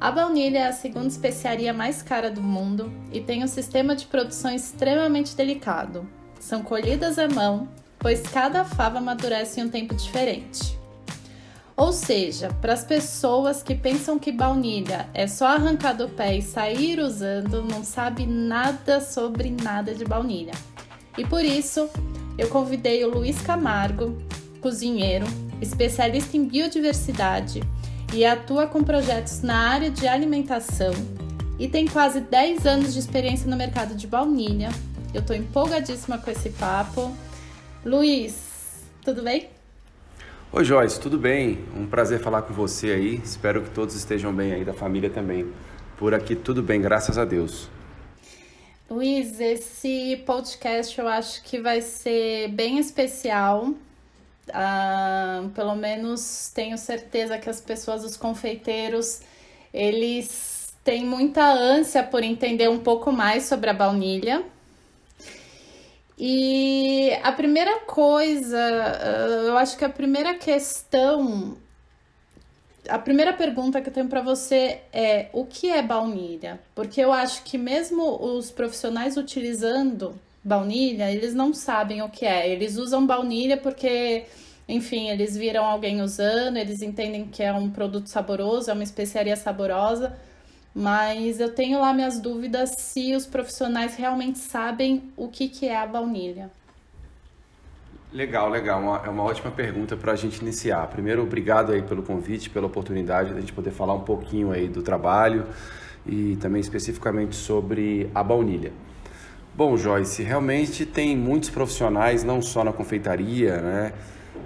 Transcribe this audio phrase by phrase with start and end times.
[0.00, 4.06] A baunilha é a segunda especiaria mais cara do mundo e tem um sistema de
[4.06, 6.08] produção extremamente delicado.
[6.38, 10.78] São colhidas à mão, pois cada fava amadurece em um tempo diferente.
[11.76, 16.42] Ou seja, para as pessoas que pensam que baunilha é só arrancar do pé e
[16.42, 20.54] sair usando, não sabe nada sobre nada de baunilha.
[21.16, 21.88] E por isso,
[22.36, 24.16] eu convidei o Luiz Camargo,
[24.60, 25.26] cozinheiro,
[25.60, 27.62] especialista em biodiversidade
[28.12, 30.92] e atua com projetos na área de alimentação
[31.58, 34.70] e tem quase 10 anos de experiência no mercado de baunilha.
[35.12, 37.12] Eu estou empolgadíssima com esse papo.
[37.84, 39.48] Luiz, tudo bem?
[40.52, 41.64] Oi Joyce, tudo bem?
[41.76, 43.16] Um prazer falar com você aí.
[43.16, 45.52] Espero que todos estejam bem aí, da família também.
[45.98, 47.68] Por aqui tudo bem, graças a Deus.
[48.88, 53.74] Luiz, esse podcast eu acho que vai ser bem especial
[54.48, 59.20] Uh, pelo menos tenho certeza que as pessoas, os confeiteiros,
[59.72, 64.44] eles têm muita ânsia por entender um pouco mais sobre a baunilha.
[66.18, 71.56] E a primeira coisa, uh, eu acho que a primeira questão,
[72.88, 76.58] a primeira pergunta que eu tenho para você é: o que é baunilha?
[76.74, 80.18] Porque eu acho que mesmo os profissionais utilizando
[80.48, 82.48] baunilha, eles não sabem o que é.
[82.48, 84.24] Eles usam baunilha porque,
[84.66, 89.36] enfim, eles viram alguém usando, eles entendem que é um produto saboroso, é uma especiaria
[89.36, 90.16] saborosa.
[90.74, 95.76] Mas eu tenho lá minhas dúvidas se os profissionais realmente sabem o que, que é
[95.76, 96.50] a baunilha.
[98.12, 98.80] Legal, legal.
[98.80, 100.86] Uma, é uma ótima pergunta para a gente iniciar.
[100.86, 104.66] Primeiro, obrigado aí pelo convite, pela oportunidade de a gente poder falar um pouquinho aí
[104.66, 105.46] do trabalho
[106.06, 108.72] e também especificamente sobre a baunilha.
[109.58, 113.92] Bom, Joyce, realmente tem muitos profissionais, não só na confeitaria, né?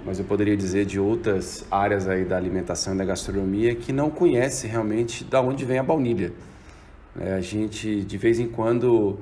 [0.03, 4.09] Mas eu poderia dizer de outras áreas aí da alimentação e da gastronomia que não
[4.09, 6.33] conhece realmente da onde vem a baunilha.
[7.15, 9.19] É, a gente de vez em quando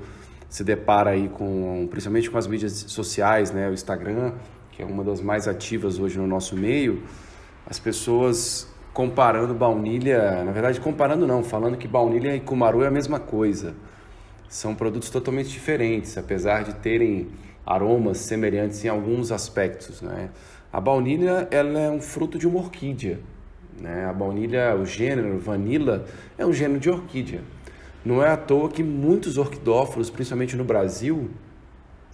[0.48, 3.68] se depara aí com, principalmente com as mídias sociais, né?
[3.68, 4.32] O Instagram,
[4.70, 7.02] que é uma das mais ativas hoje no nosso meio,
[7.66, 12.90] as pessoas comparando baunilha, na verdade comparando não, falando que baunilha e cumaru é a
[12.90, 13.74] mesma coisa
[14.52, 17.28] são produtos totalmente diferentes, apesar de terem
[17.64, 20.02] aromas semelhantes em alguns aspectos.
[20.02, 20.28] Né?
[20.70, 23.18] A baunilha ela é um fruto de uma orquídea.
[23.80, 24.04] Né?
[24.04, 26.04] A baunilha, o gênero vanilla,
[26.36, 27.40] é um gênero de orquídea.
[28.04, 31.30] Não é à toa que muitos orquidófilos, principalmente no Brasil,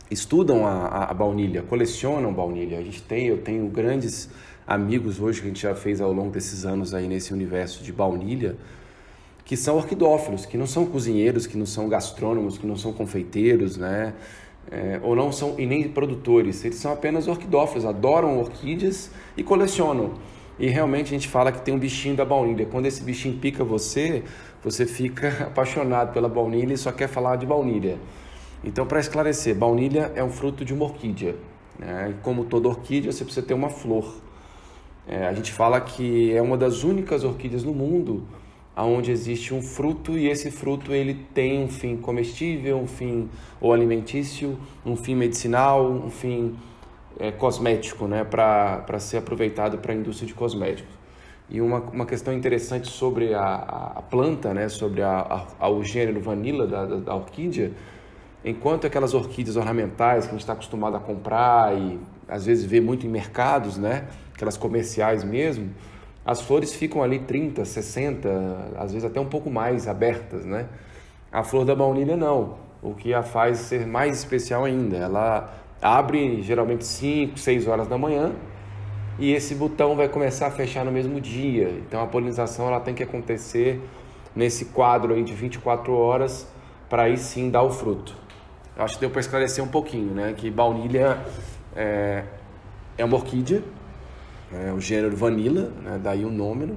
[0.08, 2.78] estudam a, a, a, baunilha, colecionam baunilha.
[2.78, 4.30] A gente tem, eu tenho grandes
[4.64, 7.92] amigos hoje que a gente já fez ao longo desses anos aí nesse universo de
[7.92, 8.54] baunilha,
[9.48, 13.78] que são orquidófilos, que não são cozinheiros, que não são gastrônomos, que não são confeiteiros,
[13.78, 14.12] né?
[14.70, 20.12] É, ou não são e nem produtores, eles são apenas orquidófilos, adoram orquídeas e colecionam.
[20.58, 22.66] E realmente a gente fala que tem um bichinho da baunilha.
[22.66, 24.22] Quando esse bichinho pica você,
[24.62, 27.96] você fica apaixonado pela baunilha e só quer falar de baunilha.
[28.62, 31.36] Então, para esclarecer, baunilha é um fruto de uma orquídea.
[31.78, 32.10] Né?
[32.10, 34.14] E como toda orquídea, você precisa ter uma flor.
[35.06, 38.26] É, a gente fala que é uma das únicas orquídeas no mundo
[38.78, 43.28] aonde existe um fruto e esse fruto ele tem um fim comestível, um fim
[43.60, 44.56] ou alimentício,
[44.86, 46.56] um fim medicinal, um fim
[47.18, 50.94] é, cosmético, né, para ser aproveitado para a indústria de cosméticos.
[51.50, 56.20] E uma, uma questão interessante sobre a, a planta, né, sobre a, a, o gênero
[56.20, 57.72] vanilla da, da, da orquídea,
[58.44, 62.80] enquanto aquelas orquídeas ornamentais que a gente está acostumado a comprar e às vezes vê
[62.80, 65.68] muito em mercados, né, aquelas comerciais mesmo,
[66.28, 68.28] as flores ficam ali 30, 60,
[68.76, 70.66] às vezes até um pouco mais abertas, né?
[71.32, 74.98] A flor da baunilha não, o que a faz ser mais especial ainda.
[74.98, 78.34] Ela abre geralmente 5, 6 horas da manhã
[79.18, 81.70] e esse botão vai começar a fechar no mesmo dia.
[81.86, 83.80] Então a polinização ela tem que acontecer
[84.36, 86.46] nesse quadro aí de 24 horas
[86.90, 88.14] para aí sim dar o fruto.
[88.76, 90.34] Eu acho que deu para esclarecer um pouquinho, né?
[90.36, 91.24] Que baunilha
[91.74, 92.24] é,
[92.98, 93.62] é uma orquídea
[94.52, 96.00] é o gênero vanilla, né?
[96.02, 96.76] daí o nome,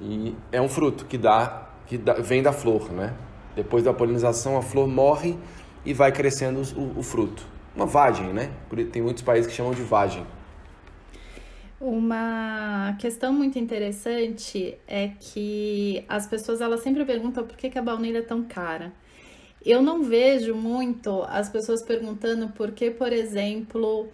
[0.00, 3.14] e é um fruto que dá, que dá, vem da flor, né?
[3.54, 5.36] Depois da polinização, a flor morre
[5.84, 7.46] e vai crescendo o, o fruto.
[7.74, 8.50] Uma vagem, né?
[8.92, 10.26] Tem muitos países que chamam de vagem.
[11.80, 17.82] Uma questão muito interessante é que as pessoas elas sempre perguntam por que, que a
[17.82, 18.92] baunilha é tão cara.
[19.64, 24.08] Eu não vejo muito as pessoas perguntando por que, por exemplo,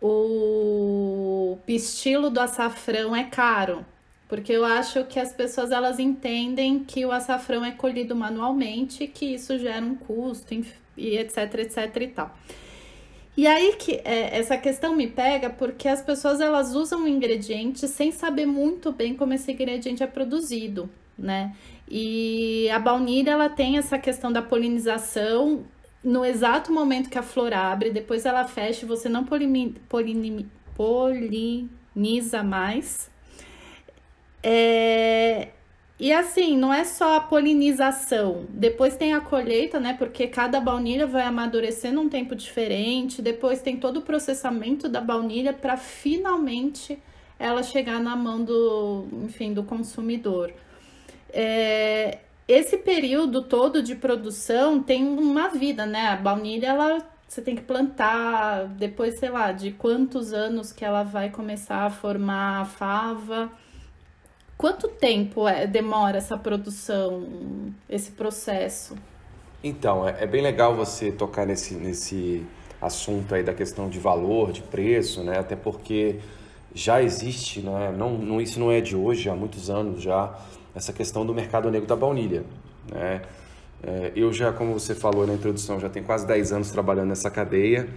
[0.00, 3.84] o pistilo do açafrão é caro,
[4.28, 9.26] porque eu acho que as pessoas elas entendem que o açafrão é colhido manualmente, que
[9.34, 10.54] isso gera um custo
[10.96, 12.38] e etc, etc e tal.
[13.36, 17.86] E aí que é, essa questão me pega porque as pessoas elas usam o ingrediente
[17.88, 20.90] sem saber muito bem como esse ingrediente é produzido.
[21.16, 21.54] né?
[21.88, 25.64] E a baunilha ela tem essa questão da polinização
[26.02, 30.48] no exato momento que a flor abre, depois ela fecha e você não polini, polini,
[30.74, 33.10] poliniza mais.
[34.42, 35.48] É,
[36.00, 39.94] e assim, não é só a polinização, depois tem a colheita, né?
[39.98, 45.52] Porque cada baunilha vai amadurecer num tempo diferente, depois tem todo o processamento da baunilha
[45.52, 46.96] para finalmente
[47.38, 50.52] ela chegar na mão do, enfim, do consumidor.
[51.30, 52.18] É,
[52.48, 56.08] esse período todo de produção tem uma vida, né?
[56.08, 61.02] A baunilha, ela você tem que plantar, depois, sei lá, de quantos anos que ela
[61.02, 63.52] vai começar a formar a fava.
[64.56, 67.28] Quanto tempo é, demora essa produção,
[67.86, 68.96] esse processo?
[69.62, 72.46] Então, é, é, bem legal você tocar nesse, nesse
[72.80, 75.38] assunto aí da questão de valor, de preço, né?
[75.38, 76.20] Até porque
[76.74, 77.92] já existe, né?
[77.94, 80.34] Não, não, isso não é de hoje, há muitos anos já,
[80.78, 82.44] essa questão do mercado negro da baunilha.
[82.90, 83.22] Né?
[83.82, 87.30] É, eu já, como você falou na introdução, já tenho quase 10 anos trabalhando nessa
[87.30, 87.88] cadeia.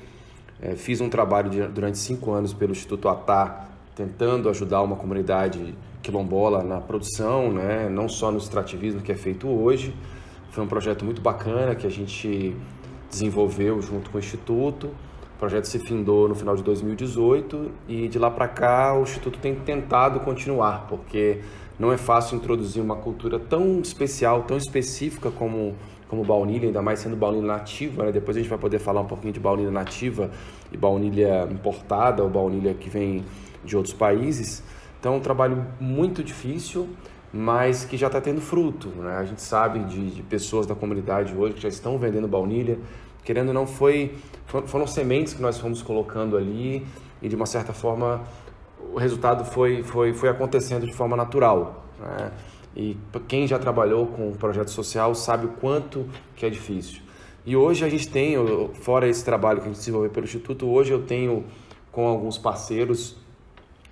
[0.60, 6.64] É, fiz um trabalho durante 5 anos pelo Instituto Atá, tentando ajudar uma comunidade quilombola
[6.64, 7.88] na produção, né?
[7.88, 9.94] não só no extrativismo que é feito hoje.
[10.50, 12.56] Foi um projeto muito bacana que a gente
[13.10, 14.88] desenvolveu junto com o Instituto.
[14.88, 19.40] O projeto se findou no final de 2018 e de lá para cá o Instituto
[19.40, 21.42] tem tentado continuar, porque
[21.82, 25.76] não é fácil introduzir uma cultura tão especial, tão específica como,
[26.08, 28.04] como baunilha, ainda mais sendo baunilha nativa.
[28.04, 28.12] Né?
[28.12, 30.30] Depois a gente vai poder falar um pouquinho de baunilha nativa
[30.72, 33.26] e baunilha importada ou baunilha que vem
[33.66, 34.62] de outros países.
[35.00, 36.88] Então é um trabalho muito difícil,
[37.34, 38.90] mas que já está tendo fruto.
[38.90, 39.16] Né?
[39.16, 42.78] A gente sabe de, de, pessoas da comunidade hoje que já estão vendendo baunilha.
[43.24, 44.14] Querendo ou não, foi,
[44.68, 46.86] foram sementes que nós fomos colocando ali
[47.24, 48.22] e de uma certa forma
[48.94, 51.86] o resultado foi, foi, foi acontecendo de forma natural.
[52.00, 52.32] Né?
[52.76, 52.98] E
[53.28, 56.06] quem já trabalhou com projeto social sabe o quanto
[56.36, 57.02] que é difícil.
[57.46, 58.36] E hoje a gente tem,
[58.74, 61.44] fora esse trabalho que a gente desenvolveu pelo Instituto, hoje eu tenho
[61.92, 63.18] com alguns parceiros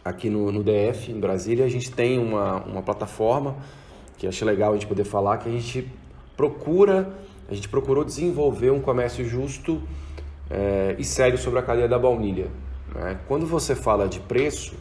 [0.05, 3.57] aqui no, no DF, em Brasília, a gente tem uma, uma plataforma
[4.17, 5.89] que acho legal a gente poder falar, que a gente
[6.35, 7.09] procura,
[7.49, 9.81] a gente procurou desenvolver um comércio justo
[10.49, 12.47] é, e sério sobre a cadeia da baunilha.
[12.95, 13.19] Né?
[13.27, 14.75] Quando você fala de preço,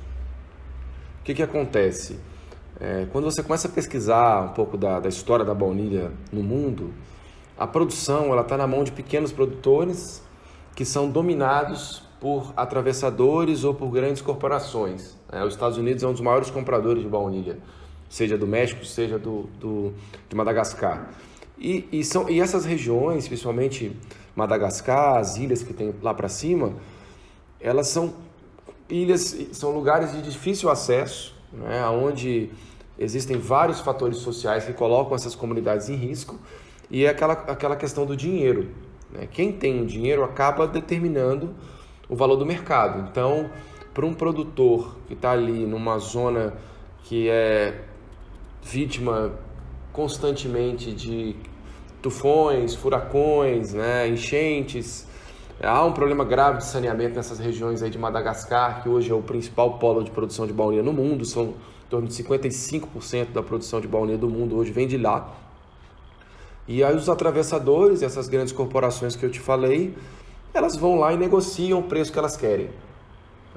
[1.21, 2.19] o que, que acontece?
[2.81, 6.93] É, quando você começa a pesquisar um pouco da, da história da baunilha no mundo,
[7.59, 10.23] a produção ela está na mão de pequenos produtores
[10.77, 15.17] que são dominados por atravessadores ou por grandes corporações.
[15.31, 17.59] É, os Estados Unidos é um dos maiores compradores de baunilha,
[18.09, 19.93] seja do México, seja do, do
[20.29, 21.11] de Madagascar.
[21.59, 23.91] E, e, são, e essas regiões, principalmente
[24.37, 26.75] Madagascar, as ilhas que tem lá para cima,
[27.61, 28.15] elas são
[28.89, 32.51] ilhas, são lugares de difícil acesso, né, onde
[32.99, 36.39] existem vários fatores sociais que colocam essas comunidades em risco
[36.91, 38.69] e é aquela, aquela questão do dinheiro.
[39.11, 39.29] Né?
[39.31, 41.55] Quem tem o dinheiro acaba determinando
[42.09, 43.09] o valor do mercado.
[43.11, 43.51] Então,
[43.93, 46.55] para um produtor que está ali numa zona
[47.05, 47.85] que é
[48.63, 49.33] vítima
[49.93, 51.35] constantemente de
[52.01, 55.08] tufões, furacões, né, enchentes,
[55.61, 59.21] Há um problema grave de saneamento nessas regiões aí de Madagascar, que hoje é o
[59.21, 63.81] principal polo de produção de baunilha no mundo, são em torno de 55% da produção
[63.81, 65.35] de baunilha do mundo hoje vem de lá.
[66.69, 69.97] E aí os atravessadores, essas grandes corporações que eu te falei,
[70.55, 72.71] elas vão lá e negociam o preço que elas querem.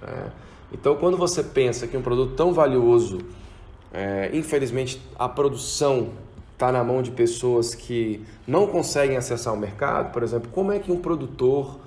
[0.01, 0.29] É.
[0.73, 3.19] Então, quando você pensa que um produto tão valioso,
[3.93, 6.13] é, infelizmente a produção
[6.53, 10.79] está na mão de pessoas que não conseguem acessar o mercado, por exemplo, como é
[10.79, 11.79] que um produtor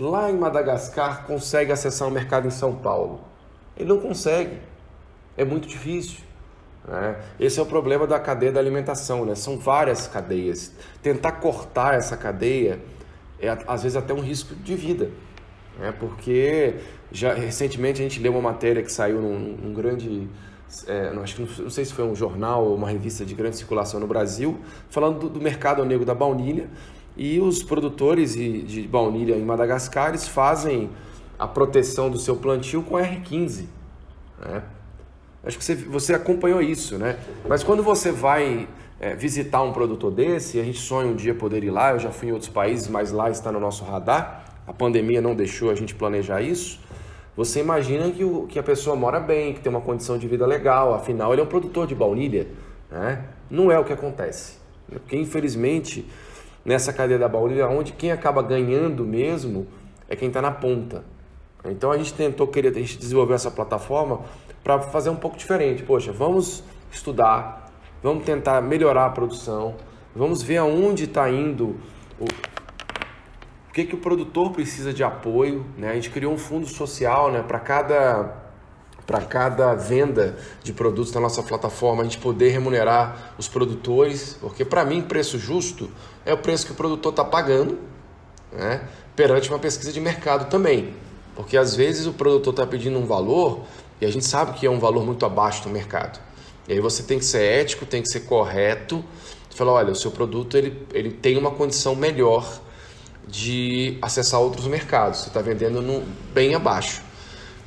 [0.00, 3.20] lá em Madagascar consegue acessar o mercado em São Paulo?
[3.76, 4.58] Ele não consegue.
[5.36, 6.20] É muito difícil.
[6.88, 7.16] Né?
[7.38, 9.26] Esse é o problema da cadeia da alimentação.
[9.26, 9.34] Né?
[9.34, 10.72] São várias cadeias.
[11.02, 12.80] Tentar cortar essa cadeia
[13.38, 15.10] é às vezes até um risco de vida.
[15.78, 15.92] Né?
[15.98, 16.76] Porque
[17.12, 20.28] já recentemente a gente leu uma matéria que saiu num, num grande
[20.86, 23.34] é, não, acho que não, não, sei se foi um jornal ou uma revista de
[23.34, 24.56] grande circulação no Brasil,
[24.88, 26.68] falando do, do mercado negro da baunilha,
[27.16, 30.90] e os produtores de baunilha em Madagascar eles fazem
[31.38, 33.64] a proteção do seu plantio com R15.
[34.40, 34.62] Né?
[35.42, 37.18] Acho que você, você acompanhou isso, né?
[37.48, 38.68] Mas quando você vai
[39.00, 42.10] é, visitar um produtor desse, a gente sonha um dia poder ir lá, eu já
[42.10, 45.74] fui em outros países, mas lá está no nosso radar, a pandemia não deixou a
[45.74, 46.78] gente planejar isso.
[47.34, 50.44] Você imagina que, o, que a pessoa mora bem, que tem uma condição de vida
[50.46, 52.46] legal, afinal ele é um produtor de baunilha.
[52.90, 53.24] Né?
[53.50, 54.58] Não é o que acontece.
[54.86, 56.06] Porque infelizmente
[56.64, 59.66] nessa cadeia da baunilha, onde quem acaba ganhando mesmo
[60.08, 61.04] é quem está na ponta.
[61.64, 64.20] Então a gente tentou querer, a gente desenvolveu essa plataforma
[64.62, 65.82] para fazer um pouco diferente.
[65.82, 67.70] Poxa, vamos estudar,
[68.02, 69.76] vamos tentar melhorar a produção,
[70.14, 71.76] vamos ver aonde está indo
[72.18, 75.66] o, o que, que o produtor precisa de apoio.
[75.76, 75.90] Né?
[75.90, 78.39] A gente criou um fundo social né, para cada
[79.10, 84.64] para cada venda de produtos na nossa plataforma, a gente poder remunerar os produtores, porque
[84.64, 85.90] para mim preço justo
[86.24, 87.76] é o preço que o produtor está pagando,
[88.52, 88.82] né,
[89.16, 90.94] perante uma pesquisa de mercado também,
[91.34, 93.62] porque às vezes o produtor está pedindo um valor
[94.00, 96.20] e a gente sabe que é um valor muito abaixo do mercado.
[96.68, 99.04] E aí você tem que ser ético, tem que ser correto,
[99.56, 102.60] falar, olha, o seu produto ele, ele tem uma condição melhor
[103.26, 107.09] de acessar outros mercados, você está vendendo no, bem abaixo.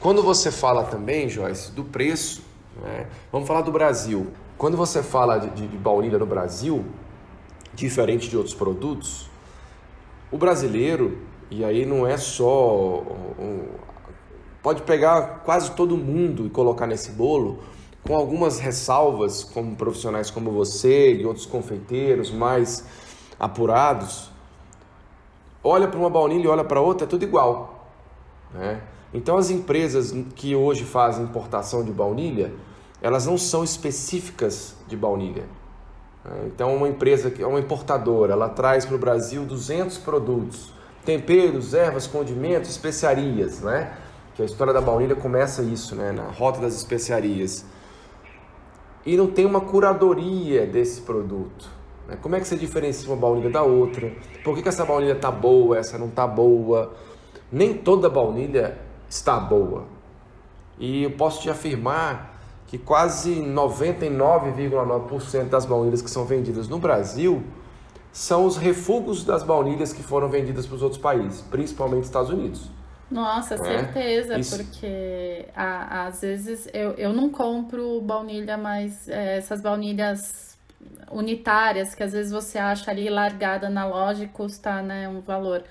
[0.03, 2.43] Quando você fala também, Joyce, do preço,
[2.83, 3.07] né?
[3.31, 4.33] vamos falar do Brasil.
[4.57, 6.83] Quando você fala de, de baunilha no Brasil,
[7.74, 9.29] diferente de outros produtos,
[10.29, 11.19] o brasileiro,
[11.50, 13.01] e aí não é só.
[14.62, 17.60] Pode pegar quase todo mundo e colocar nesse bolo,
[18.05, 22.86] com algumas ressalvas, como profissionais como você e outros confeiteiros mais
[23.39, 24.29] apurados.
[25.63, 27.88] Olha para uma baunilha e olha para outra, é tudo igual.
[28.53, 28.81] Né?
[29.13, 32.51] Então as empresas que hoje fazem importação de baunilha,
[33.01, 35.43] elas não são específicas de baunilha.
[36.48, 40.72] Então uma empresa é uma importadora, ela traz para o Brasil 200 produtos,
[41.05, 43.98] temperos, ervas, condimentos, especiarias, né?
[44.36, 46.12] Que a história da baunilha começa isso, né?
[46.12, 47.65] Na rota das especiarias.
[49.05, 51.70] E não tem uma curadoria desse produto.
[52.08, 52.17] Né?
[52.22, 54.12] Como é que você diferencia uma baunilha da outra?
[54.43, 56.93] Por que, que essa baunilha tá boa, essa não tá boa?
[57.51, 58.77] Nem toda baunilha
[59.13, 59.86] está boa.
[60.79, 62.34] E eu posso te afirmar
[62.67, 67.43] que quase 99,9% das baunilhas que são vendidas no Brasil
[68.12, 72.72] são os refugos das baunilhas que foram vendidas para os outros países, principalmente Estados Unidos.
[73.12, 73.58] Nossa, é?
[73.58, 74.58] certeza, Isso.
[74.58, 80.58] porque a, às vezes eu, eu não compro baunilha, mas é, essas baunilhas
[81.12, 85.63] unitárias que às vezes você acha ali largada na loja e custa né, um valor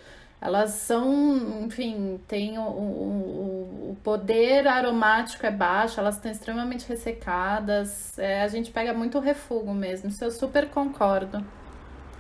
[0.43, 8.19] elas são, enfim, tem o, o, o, poder aromático é baixo, elas estão extremamente ressecadas.
[8.19, 11.45] É, a gente pega muito refugo mesmo, isso eu super concordo.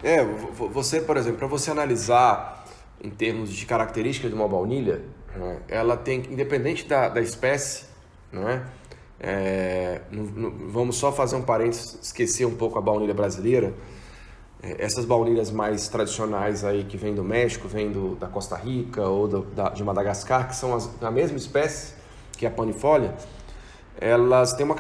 [0.05, 2.65] É, você, por exemplo, para você analisar
[3.03, 5.03] em termos de características de uma baunilha,
[5.35, 7.87] né, ela tem, independente da, da espécie,
[8.31, 8.63] não é?
[9.19, 10.01] é
[10.69, 13.75] vamos só fazer um parênteses, esquecer um pouco a baunilha brasileira
[14.63, 19.27] essas baunilhas mais tradicionais aí que vêm do México, vêm do, da Costa Rica ou
[19.27, 21.95] do, da, de Madagascar, que são as, da mesma espécie
[22.37, 23.15] que é a panifolia,
[24.01, 24.75] elas têm uma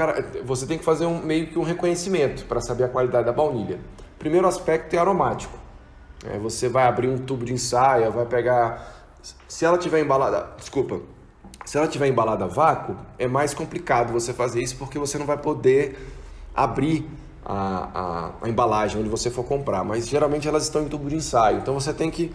[0.44, 3.78] você tem que fazer um, meio que um reconhecimento para saber a qualidade da baunilha.
[4.18, 5.56] Primeiro aspecto é aromático.
[6.24, 9.06] É, você vai abrir um tubo de ensaio, vai pegar,
[9.48, 11.00] se ela tiver embalada, desculpa,
[11.64, 15.26] se ela tiver embalada a vácuo, é mais complicado você fazer isso porque você não
[15.26, 15.98] vai poder
[16.54, 17.08] abrir
[17.44, 21.16] a, a, a, embalagem onde você for comprar, mas geralmente elas estão em tubo de
[21.16, 21.58] ensaio.
[21.58, 22.32] Então você tem que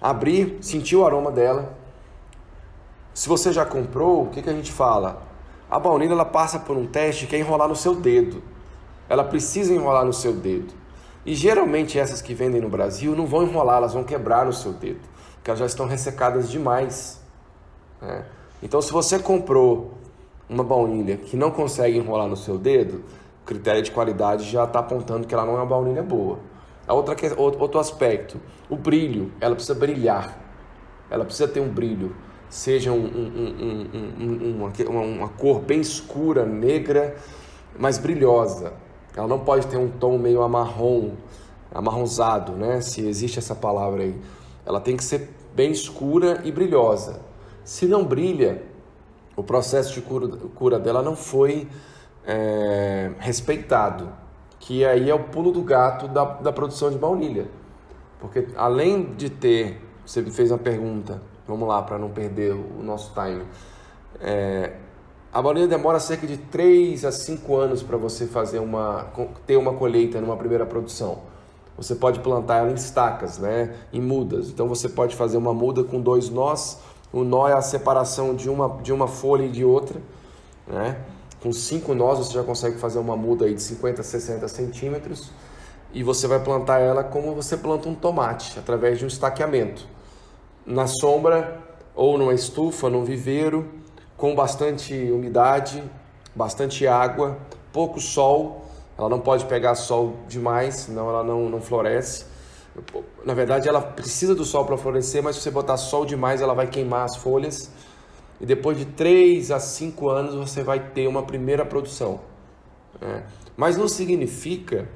[0.00, 1.76] abrir, sentir o aroma dela.
[3.12, 5.22] Se você já comprou, o que, que a gente fala?
[5.70, 8.42] A baunilha ela passa por um teste que é enrolar no seu dedo.
[9.08, 10.72] Ela precisa enrolar no seu dedo.
[11.26, 14.72] E geralmente essas que vendem no Brasil não vão enrolar, elas vão quebrar no seu
[14.72, 15.00] dedo,
[15.34, 17.20] porque elas já estão ressecadas demais.
[18.00, 18.24] Né?
[18.62, 19.92] Então se você comprou
[20.48, 23.04] uma baunilha que não consegue enrolar no seu dedo,
[23.48, 26.38] critério de qualidade já está apontando que ela não é uma baunilha boa.
[26.86, 28.38] A outra, outro aspecto,
[28.68, 30.38] o brilho, ela precisa brilhar,
[31.10, 32.14] ela precisa ter um brilho,
[32.50, 33.88] seja um, um,
[34.20, 37.16] um, uma, uma cor bem escura, negra,
[37.78, 38.74] mas brilhosa.
[39.16, 41.12] Ela não pode ter um tom meio amarrom,
[41.74, 42.82] amarronzado, né?
[42.82, 44.14] Se existe essa palavra aí.
[44.66, 47.20] Ela tem que ser bem escura e brilhosa.
[47.64, 48.62] Se não brilha,
[49.34, 51.66] o processo de cura, cura dela não foi
[52.28, 54.10] é, respeitado,
[54.60, 57.48] que aí é o pulo do gato da, da produção de baunilha.
[58.20, 62.82] Porque além de ter, você me fez uma pergunta, vamos lá para não perder o
[62.82, 63.44] nosso time.
[64.20, 64.74] É,
[65.32, 69.06] a baunilha demora cerca de 3 a 5 anos para você fazer uma,
[69.46, 71.20] ter uma colheita numa primeira produção.
[71.78, 73.74] Você pode plantar ela em estacas, né?
[73.92, 74.50] em mudas.
[74.50, 76.80] Então você pode fazer uma muda com dois nós.
[77.12, 80.00] O nó é a separação de uma, de uma folha e de outra.
[80.66, 80.98] Né?
[81.40, 85.30] Com cinco nós você já consegue fazer uma muda aí de 50 a 60 centímetros
[85.92, 89.86] e você vai plantar ela como você planta um tomate, através de um estaqueamento.
[90.66, 91.62] Na sombra
[91.94, 93.68] ou numa estufa, num viveiro,
[94.16, 95.82] com bastante umidade,
[96.34, 97.38] bastante água,
[97.72, 98.64] pouco sol.
[98.98, 102.26] Ela não pode pegar sol demais, senão ela não, não floresce.
[103.24, 106.54] Na verdade, ela precisa do sol para florescer, mas se você botar sol demais, ela
[106.54, 107.70] vai queimar as folhas
[108.40, 112.20] e depois de 3 a 5 anos você vai ter uma primeira produção.
[113.00, 113.24] Né?
[113.56, 114.88] Mas não significa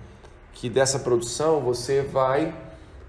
[0.52, 2.54] que dessa produção você vai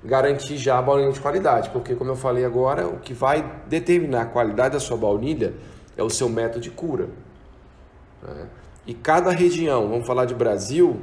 [0.04, 4.24] garantir já a baunilha de qualidade, porque como eu falei agora, o que vai determinar
[4.24, 5.54] a qualidade da sua baunilha
[5.96, 7.10] é o seu método de cura.
[8.22, 8.48] Né?
[8.86, 11.00] E cada região, vamos falar de Brasil,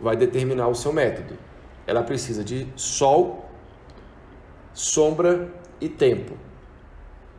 [0.00, 1.38] vai determinar o seu método.
[1.86, 3.48] Ela precisa de sol,
[4.72, 5.48] sombra
[5.80, 6.34] e tempo.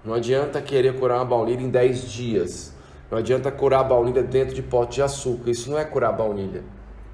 [0.03, 2.73] Não adianta querer curar uma baunilha em 10 dias.
[3.09, 5.51] Não adianta curar a baunilha dentro de pote de açúcar.
[5.51, 6.63] Isso não é curar a baunilha.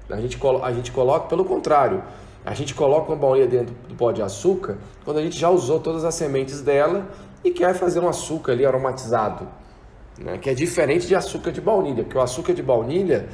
[0.08, 2.02] A gente, a gente coloca, pelo contrário,
[2.44, 5.78] a gente coloca uma baunilha dentro do pó de açúcar quando a gente já usou
[5.78, 7.08] todas as sementes dela
[7.44, 9.46] e quer fazer um açúcar ali aromatizado,
[10.18, 10.38] né?
[10.38, 13.28] que é diferente de açúcar de baunilha, porque o açúcar de baunilha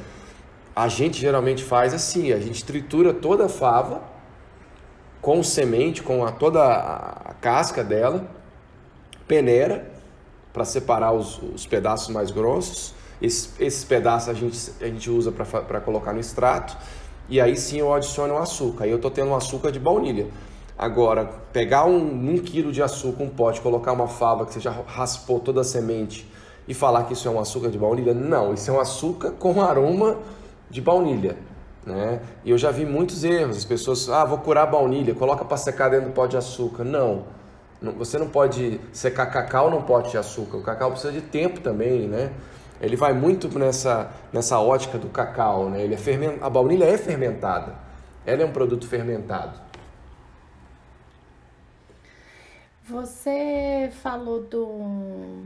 [0.75, 4.01] a gente geralmente faz assim, a gente tritura toda a fava
[5.21, 8.27] com semente, com a, toda a casca dela,
[9.27, 9.89] peneira
[10.53, 12.93] para separar os, os, pedaços mais grossos.
[13.21, 16.77] Esses, esses pedaços a gente, a gente usa para colocar no extrato
[17.29, 18.85] e aí sim eu adiciono o açúcar.
[18.85, 20.27] Aí eu estou tendo um açúcar de baunilha.
[20.77, 24.71] Agora, pegar um, um quilo de açúcar, um pote, colocar uma fava que você já
[24.85, 26.27] raspou toda a semente
[26.67, 29.61] e falar que isso é um açúcar de baunilha, não, isso é um açúcar com
[29.61, 30.17] aroma
[30.69, 31.37] de baunilha.
[31.85, 32.21] Né?
[32.43, 35.57] E eu já vi muitos erros, as pessoas, ah, vou curar a baunilha, coloca para
[35.57, 36.83] secar dentro do pote de açúcar.
[36.83, 37.23] Não,
[37.81, 42.07] você não pode secar cacau num pote de açúcar, o cacau precisa de tempo também,
[42.07, 42.31] né?
[42.79, 45.81] Ele vai muito nessa, nessa ótica do cacau, né?
[45.81, 46.37] Ele é ferment...
[46.41, 47.75] A baunilha é fermentada.
[48.25, 49.59] Ela é um produto fermentado.
[52.87, 55.45] Você falou do,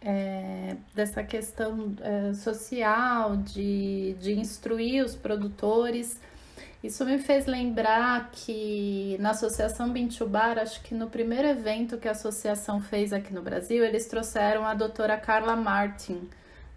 [0.00, 6.18] é, dessa questão é, social de, de instruir os produtores.
[6.84, 12.10] Isso me fez lembrar que na Associação Bintubar, acho que no primeiro evento que a
[12.10, 16.28] associação fez aqui no Brasil, eles trouxeram a doutora Carla Martin,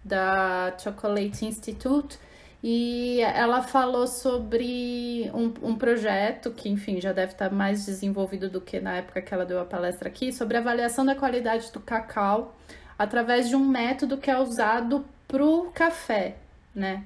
[0.02, 2.18] da Chocolate Institute,
[2.62, 8.62] e ela falou sobre um, um, projeto que, enfim, já deve estar mais desenvolvido do
[8.62, 12.56] que na época que ela deu a palestra aqui, sobre avaliação da qualidade do cacau
[12.98, 16.36] através de um método que é usado para o café,
[16.74, 17.04] né?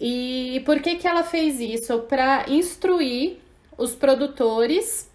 [0.00, 2.00] E por que, que ela fez isso?
[2.00, 3.38] Para instruir
[3.76, 5.10] os produtores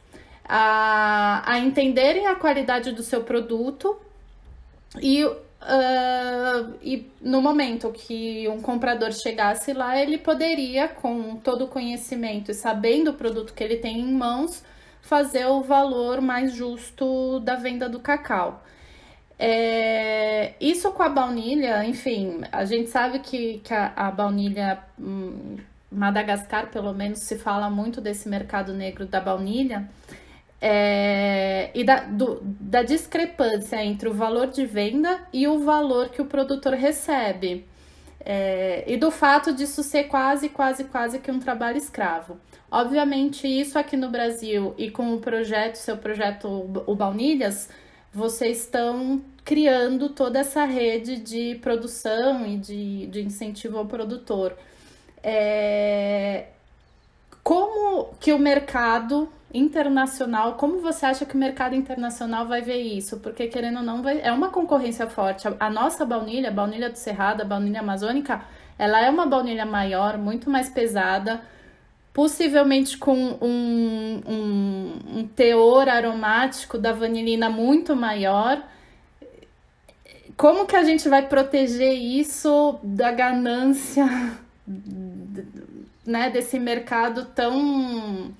[0.45, 3.97] a, a entenderem a qualidade do seu produto
[5.01, 5.25] e
[5.61, 12.49] Uh, e no momento que um comprador chegasse lá, ele poderia, com todo o conhecimento
[12.49, 14.63] e sabendo o produto que ele tem em mãos,
[15.01, 18.63] fazer o valor mais justo da venda do cacau.
[19.41, 25.55] É, isso com a baunilha, enfim, a gente sabe que, que a, a baunilha, hum,
[25.89, 29.89] Madagascar, pelo menos, se fala muito desse mercado negro da baunilha
[30.61, 36.21] é, e da, do, da discrepância entre o valor de venda e o valor que
[36.21, 37.65] o produtor recebe.
[38.19, 42.37] É, e do fato disso ser quase, quase, quase que um trabalho escravo.
[42.69, 47.69] Obviamente, isso aqui no Brasil e com o projeto, seu projeto O Baunilhas,
[48.13, 54.55] vocês estão criando toda essa rede de produção e de, de incentivo ao produtor.
[55.23, 56.47] É,
[57.43, 63.19] como que o mercado internacional, como você acha que o mercado internacional vai ver isso?
[63.19, 65.47] Porque, querendo ou não, vai, é uma concorrência forte.
[65.59, 68.41] A, nossa baunilha, a baunilha do Cerrado, a baunilha amazônica,
[68.77, 71.41] ela é uma baunilha maior, muito mais pesada,
[72.13, 78.63] possivelmente com um, um, um teor aromático da vanilina muito maior.
[80.35, 84.05] Como que a gente vai proteger isso da ganância,
[86.05, 88.33] né, desse mercado tão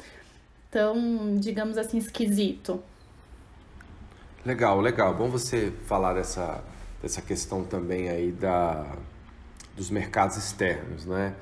[0.72, 2.82] tão, digamos assim, esquisito.
[4.46, 5.14] Legal, legal.
[5.14, 6.64] Bom você falar dessa,
[7.02, 8.96] dessa questão também aí da,
[9.76, 11.36] dos mercados externos, né?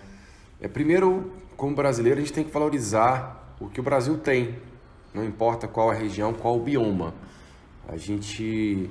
[0.59, 4.59] É, primeiro, como brasileiro, a gente tem que valorizar o que o Brasil tem,
[5.13, 7.13] não importa qual a região, qual o bioma.
[7.87, 8.89] A gente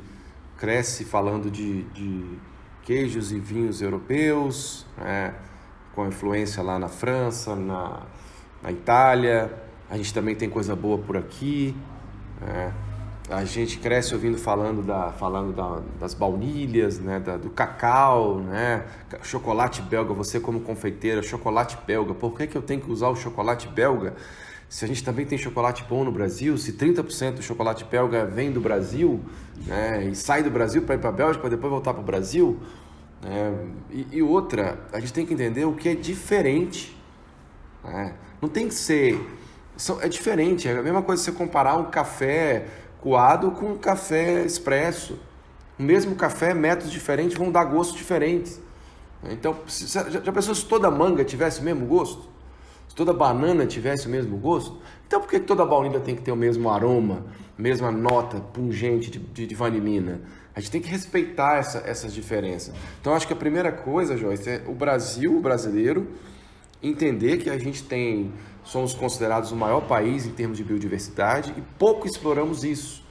[0.59, 2.39] cresce falando de, de
[2.83, 5.35] queijos e vinhos europeus, né?
[5.95, 8.03] com influência lá na França, na,
[8.63, 9.51] na Itália,
[9.89, 11.75] a gente também tem coisa boa por aqui.
[12.41, 12.73] Né?
[13.29, 17.19] A gente cresce ouvindo falando, da, falando da, das baunilhas, né?
[17.19, 18.85] Da, do cacau, né?
[19.25, 20.15] chocolate belga.
[20.15, 22.15] Você como confeiteira, chocolate belga.
[22.15, 24.15] Por que, que eu tenho que usar o chocolate belga?
[24.69, 28.53] Se a gente também tem chocolate bom no Brasil, se 30% do chocolate belga vem
[28.53, 29.21] do Brasil
[29.67, 30.05] né?
[30.05, 32.59] e sai do Brasil para ir para a Bélgica para depois voltar para o Brasil.
[33.23, 33.69] Né?
[33.91, 36.97] E, e, outra, a gente tem que entender o que é diferente.
[37.83, 38.15] Né?
[38.41, 39.21] Não tem que ser
[40.01, 42.67] é diferente, é a mesma coisa você comparar um café
[43.07, 45.17] coado com café expresso.
[45.79, 48.61] O mesmo café, métodos diferentes vão dar gostos diferentes.
[49.31, 52.29] Então, já, já pensou se toda manga tivesse o mesmo gosto?
[52.89, 54.79] Se toda banana tivesse o mesmo gosto?
[55.07, 57.25] Então por que toda baunilha tem que ter o mesmo aroma,
[57.57, 60.23] mesma nota pungente de, de, de vanilina?
[60.53, 62.75] A gente tem que respeitar essa, essas diferenças.
[63.01, 66.09] Então acho que a primeira coisa, Joyce, é o Brasil, o brasileiro,
[66.83, 68.33] entender que a gente tem,
[68.65, 73.05] somos considerados o maior país em termos de biodiversidade e pouco exploramos isso.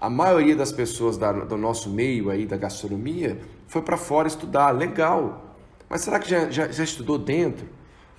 [0.00, 4.70] A maioria das pessoas da, do nosso meio aí da gastronomia foi para fora estudar,
[4.70, 5.56] legal.
[5.88, 7.66] Mas será que já, já, já estudou dentro?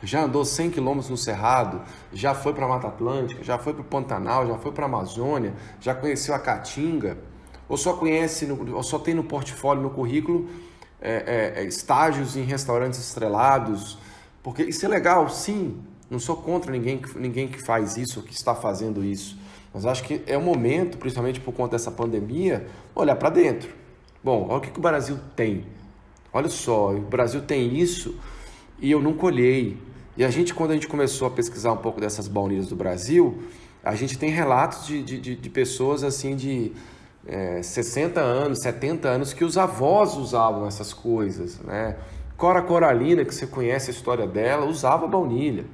[0.02, 1.82] Já andou 100 quilômetros no Cerrado,
[2.14, 4.88] já foi para a Mata Atlântica, já foi para o Pantanal, já foi para a
[4.88, 7.18] Amazônia, já conheceu a Caatinga,
[7.68, 10.50] ou só conhece, no, ou só tem no portfólio, no currículo,
[11.02, 13.98] é, é, é, estágios em restaurantes estrelados,
[14.42, 15.78] porque isso é legal, sim,
[16.10, 19.38] não sou contra ninguém, ninguém que faz isso, que está fazendo isso,
[19.74, 23.70] mas acho que é o momento, principalmente por conta dessa pandemia, olhar para dentro.
[24.24, 25.66] Bom, olha o que, que o Brasil tem.
[26.34, 28.16] Olha só, o Brasil tem isso
[28.80, 29.78] e eu não colhei.
[30.18, 33.42] E a gente, quando a gente começou a pesquisar um pouco dessas baunilhas do Brasil,
[33.84, 36.74] a gente tem relatos de, de, de pessoas assim de
[37.26, 41.60] é, 60 anos, 70 anos, que os avós usavam essas coisas.
[41.60, 41.96] Né?
[42.40, 45.66] Cora Coralina, que você conhece a história dela, usava baunilha.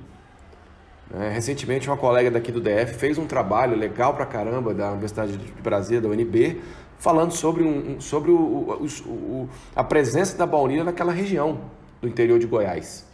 [1.13, 5.37] É, recentemente, uma colega daqui do DF fez um trabalho legal pra caramba da Universidade
[5.37, 6.59] de Brasília, da UNB,
[6.97, 11.61] falando sobre, um, sobre o, o, o, a presença da baunilha naquela região
[12.01, 13.05] do interior de Goiás.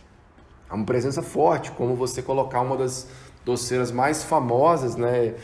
[0.69, 3.09] É uma presença forte, como você colocar uma das
[3.43, 5.35] doceiras mais famosas, né?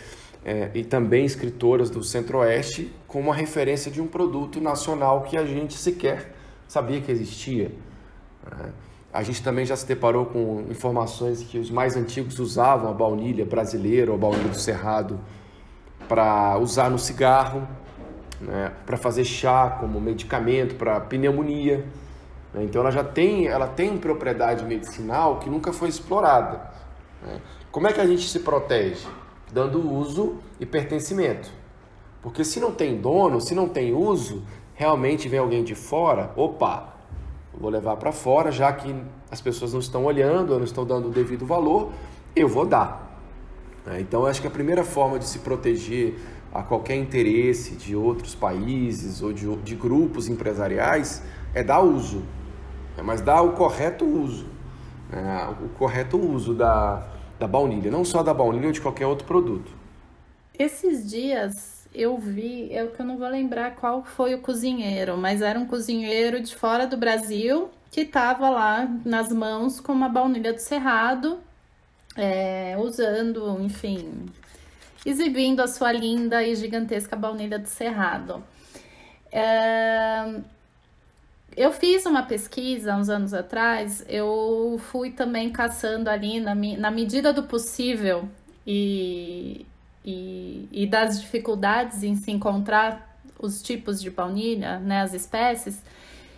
[0.45, 5.45] É, e também escritoras do Centro-Oeste, como uma referência de um produto nacional que a
[5.45, 7.71] gente sequer sabia que existia.
[9.13, 13.45] A gente também já se deparou com informações que os mais antigos usavam a baunilha
[13.45, 15.19] brasileira ou a baunilha do Cerrado
[16.07, 17.67] para usar no cigarro,
[18.39, 18.71] né?
[18.85, 21.85] para fazer chá como medicamento para pneumonia.
[22.53, 22.63] Né?
[22.63, 26.69] Então ela já tem, ela tem propriedade medicinal que nunca foi explorada.
[27.25, 27.41] Né?
[27.71, 29.07] Como é que a gente se protege?
[29.51, 31.49] Dando uso e pertencimento.
[32.21, 36.96] Porque se não tem dono, se não tem uso, realmente vem alguém de fora, opa,
[37.59, 38.95] vou levar para fora, já que
[39.31, 41.91] as pessoas não estão olhando, não estão dando o devido valor,
[42.35, 43.19] eu vou dar.
[43.85, 44.01] Né?
[44.01, 46.19] Então, acho que a primeira forma de se proteger
[46.53, 52.23] a qualquer interesse de outros países ou de, de grupos empresariais é dar uso.
[52.97, 54.47] É, mas dá o correto uso,
[55.09, 55.55] né?
[55.63, 57.07] o correto uso da,
[57.39, 59.71] da baunilha, não só da baunilha ou de qualquer outro produto.
[60.57, 65.41] Esses dias eu vi, eu que eu não vou lembrar qual foi o cozinheiro, mas
[65.41, 70.53] era um cozinheiro de fora do Brasil que estava lá nas mãos com uma baunilha
[70.53, 71.39] do Cerrado,
[72.15, 74.25] é, usando, enfim,
[75.05, 78.43] exibindo a sua linda e gigantesca baunilha do Cerrado.
[79.31, 80.41] É,
[81.55, 87.33] eu fiz uma pesquisa uns anos atrás, eu fui também caçando ali na, na medida
[87.33, 88.29] do possível
[88.65, 89.65] e,
[90.07, 95.83] e, e, das dificuldades em se encontrar os tipos de baunilha, né, as espécies,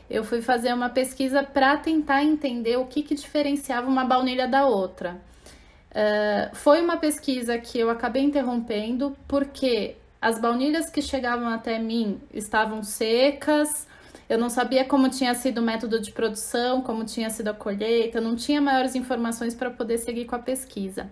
[0.09, 4.65] eu fui fazer uma pesquisa para tentar entender o que, que diferenciava uma baunilha da
[4.65, 5.21] outra.
[5.91, 12.19] Uh, foi uma pesquisa que eu acabei interrompendo porque as baunilhas que chegavam até mim
[12.33, 13.87] estavam secas,
[14.27, 18.19] eu não sabia como tinha sido o método de produção, como tinha sido a colheita,
[18.19, 21.07] não tinha maiores informações para poder seguir com a pesquisa.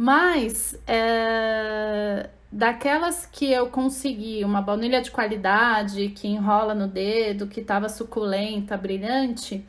[0.00, 7.58] Mas é, daquelas que eu consegui, uma baunilha de qualidade, que enrola no dedo, que
[7.58, 9.66] estava suculenta, brilhante,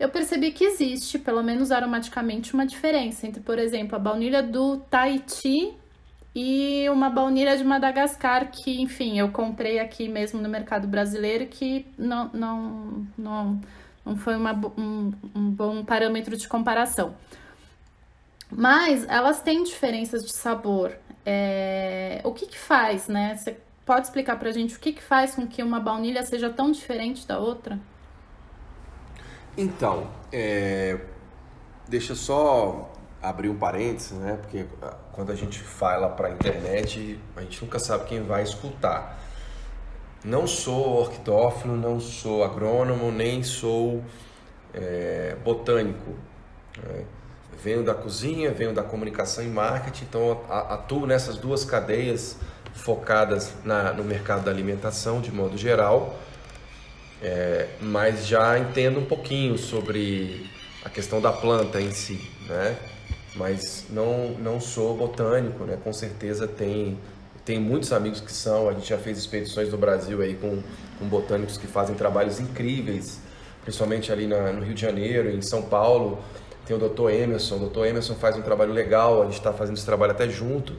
[0.00, 4.78] eu percebi que existe, pelo menos aromaticamente, uma diferença entre, por exemplo, a baunilha do
[4.78, 5.74] Tahiti
[6.34, 11.84] e uma baunilha de Madagascar que, enfim, eu comprei aqui mesmo no mercado brasileiro que
[11.98, 13.60] não, não, não,
[14.06, 17.14] não foi uma, um, um bom parâmetro de comparação.
[18.50, 20.96] Mas elas têm diferenças de sabor.
[21.24, 22.20] É...
[22.24, 23.36] O que que faz, né?
[23.36, 26.70] Você pode explicar pra gente o que que faz com que uma baunilha seja tão
[26.70, 27.78] diferente da outra?
[29.56, 31.00] Então, é...
[31.88, 34.38] deixa só abrir um parênteses, né?
[34.40, 38.42] Porque ah, quando a gente fala para a internet, a gente nunca sabe quem vai
[38.42, 39.18] escutar.
[40.24, 44.02] Não sou orquitófilo, não sou agrônomo, nem sou
[44.74, 46.14] é, botânico.
[46.82, 47.04] Né?
[47.62, 52.36] Venho da cozinha, venho da comunicação e marketing, então atuo nessas duas cadeias
[52.74, 56.18] focadas na, no mercado da alimentação de modo geral,
[57.22, 60.50] é, mas já entendo um pouquinho sobre
[60.84, 62.76] a questão da planta em si, né?
[63.34, 65.78] mas não, não sou botânico, né?
[65.82, 66.98] Com certeza tem,
[67.44, 70.62] tem muitos amigos que são, a gente já fez expedições no Brasil aí com,
[70.98, 73.20] com botânicos que fazem trabalhos incríveis
[73.66, 76.20] principalmente ali na, no Rio de Janeiro, em São Paulo.
[76.66, 77.10] Tem o Dr.
[77.10, 77.56] Emerson.
[77.56, 77.86] O Dr.
[77.86, 80.74] Emerson faz um trabalho legal, a gente está fazendo esse trabalho até junto,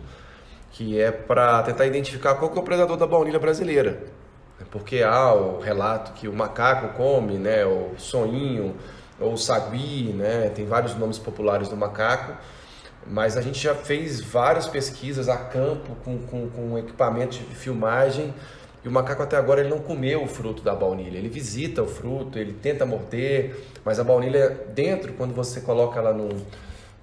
[0.72, 4.04] que é para tentar identificar qual que é o predador da baunilha brasileira.
[4.70, 8.76] Porque há o relato que o macaco come, né, o soninho,
[9.20, 12.34] ou o sagui, né, tem vários nomes populares do macaco,
[13.06, 18.34] mas a gente já fez várias pesquisas a campo com, com, com equipamento de filmagem
[18.88, 21.18] e o macaco até agora ele não comeu o fruto da baunilha.
[21.18, 26.14] Ele visita o fruto, ele tenta morder, mas a baunilha dentro, quando você coloca ela
[26.14, 26.30] num,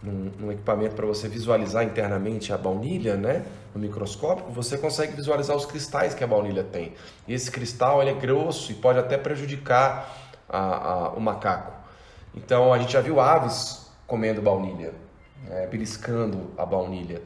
[0.03, 3.45] num, num equipamento para você visualizar internamente a baunilha, né,
[3.75, 6.95] no microscópio, você consegue visualizar os cristais que a baunilha tem.
[7.29, 10.11] E esse cristal ele é grosso e pode até prejudicar
[10.49, 11.71] a, a, o macaco.
[12.35, 14.95] Então a gente já viu aves comendo baunilha,
[15.47, 17.21] né, beliscando a baunilha.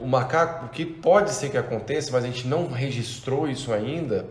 [0.00, 4.28] O, macaco, o que pode ser que aconteça, mas a gente não registrou isso ainda,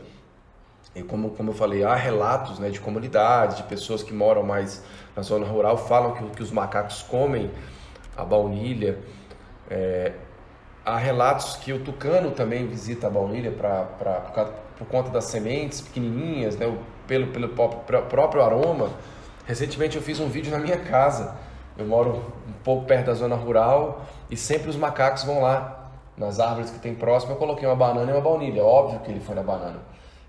[0.93, 4.83] e como, como eu falei, há relatos né, de comunidades, de pessoas que moram mais
[5.15, 7.49] na zona rural, falam que, que os macacos comem
[8.15, 8.97] a baunilha.
[9.69, 10.11] É,
[10.85, 15.25] há relatos que o tucano também visita a baunilha pra, pra, por, por conta das
[15.25, 18.89] sementes pequenininhas, né, pelo, pelo próprio aroma.
[19.45, 21.35] Recentemente eu fiz um vídeo na minha casa.
[21.77, 26.39] Eu moro um pouco perto da zona rural e sempre os macacos vão lá nas
[26.39, 27.33] árvores que tem próximo.
[27.33, 28.63] Eu coloquei uma banana e uma baunilha.
[28.63, 29.79] Óbvio que ele foi na banana.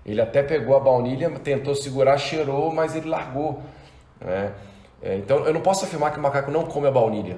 [0.05, 3.61] Ele até pegou a baunilha, tentou segurar, cheirou, mas ele largou.
[4.19, 4.51] Né?
[5.01, 7.37] É, então eu não posso afirmar que o macaco não come a baunilha.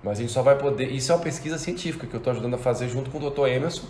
[0.00, 0.86] Mas a gente só vai poder.
[0.92, 3.48] Isso é uma pesquisa científica que eu estou ajudando a fazer junto com o Dr.
[3.48, 3.86] Emerson,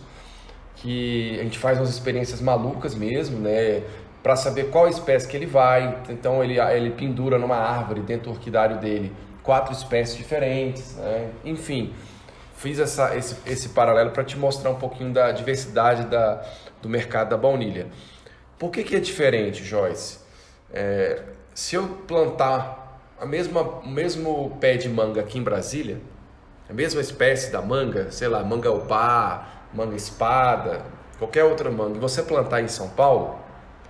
[0.76, 3.82] que a gente faz umas experiências malucas mesmo, né?
[4.22, 5.98] Para saber qual espécie que ele vai.
[6.08, 11.30] Então ele, ele pendura numa árvore dentro do orquidário dele quatro espécies diferentes, né?
[11.44, 11.94] enfim.
[12.56, 16.44] Fiz essa, esse, esse paralelo para te mostrar um pouquinho da diversidade da,
[16.82, 17.86] do mercado da baunilha.
[18.58, 20.18] Por que, que é diferente, Joyce?
[20.70, 21.22] É,
[21.54, 22.80] se eu plantar
[23.18, 25.98] a mesma, o mesmo pé de manga aqui em Brasília,
[26.68, 30.82] a mesma espécie da manga, sei lá, manga opá, manga espada,
[31.18, 33.38] qualquer outra manga, e você plantar em São Paulo,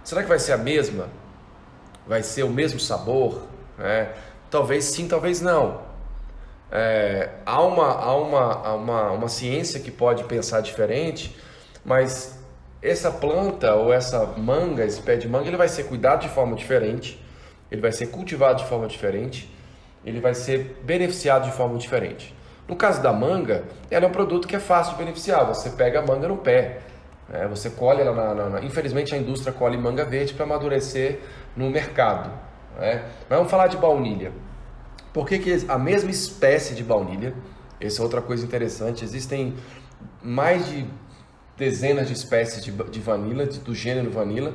[0.02, 1.08] será que vai ser a mesma?
[2.06, 3.42] Vai ser o mesmo sabor?
[3.76, 4.12] Né?
[4.50, 5.82] Talvez sim, talvez não.
[6.72, 11.36] É, há uma, há uma, há uma, uma ciência que pode pensar diferente,
[11.84, 12.38] mas
[12.82, 16.56] essa planta ou essa manga, esse pé de manga, ele vai ser cuidado de forma
[16.56, 17.22] diferente,
[17.70, 19.50] ele vai ser cultivado de forma diferente,
[20.04, 22.34] ele vai ser beneficiado de forma diferente.
[22.66, 25.44] No caso da manga, ela é um produto que é fácil de beneficiar.
[25.46, 26.78] Você pega a manga no pé,
[27.28, 27.46] né?
[27.48, 31.18] você colhe ela na, na, na, Infelizmente a indústria colhe manga verde para amadurecer
[31.56, 32.30] no mercado.
[32.78, 33.04] Né?
[33.28, 34.32] Mas vamos falar de baunilha.
[35.12, 37.34] Por que, que a mesma espécie de baunilha,
[37.80, 39.54] essa é outra coisa interessante, existem
[40.22, 40.86] mais de
[41.60, 44.54] dezenas de espécies de, de vanila, de, do gênero vanila.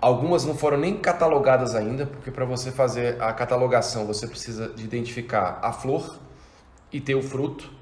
[0.00, 4.84] Algumas não foram nem catalogadas ainda, porque para você fazer a catalogação você precisa de
[4.84, 6.18] identificar a flor
[6.92, 7.74] e ter o fruto.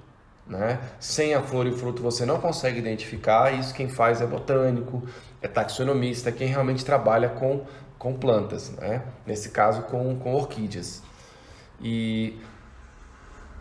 [0.46, 0.78] Né?
[0.98, 3.52] Sem a flor e o fruto você não consegue identificar.
[3.52, 5.02] Isso quem faz é botânico,
[5.42, 7.64] é taxonomista, quem realmente trabalha com
[8.04, 9.00] com plantas, né?
[9.26, 11.02] nesse caso com, com orquídeas.
[11.80, 12.38] E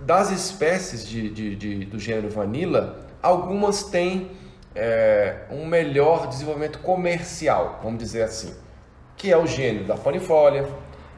[0.02, 4.32] das espécies de, de, de do gênero vanilla, algumas têm
[4.76, 8.54] é, um melhor desenvolvimento comercial, vamos dizer assim,
[9.16, 10.68] que é o gênero da panifolia,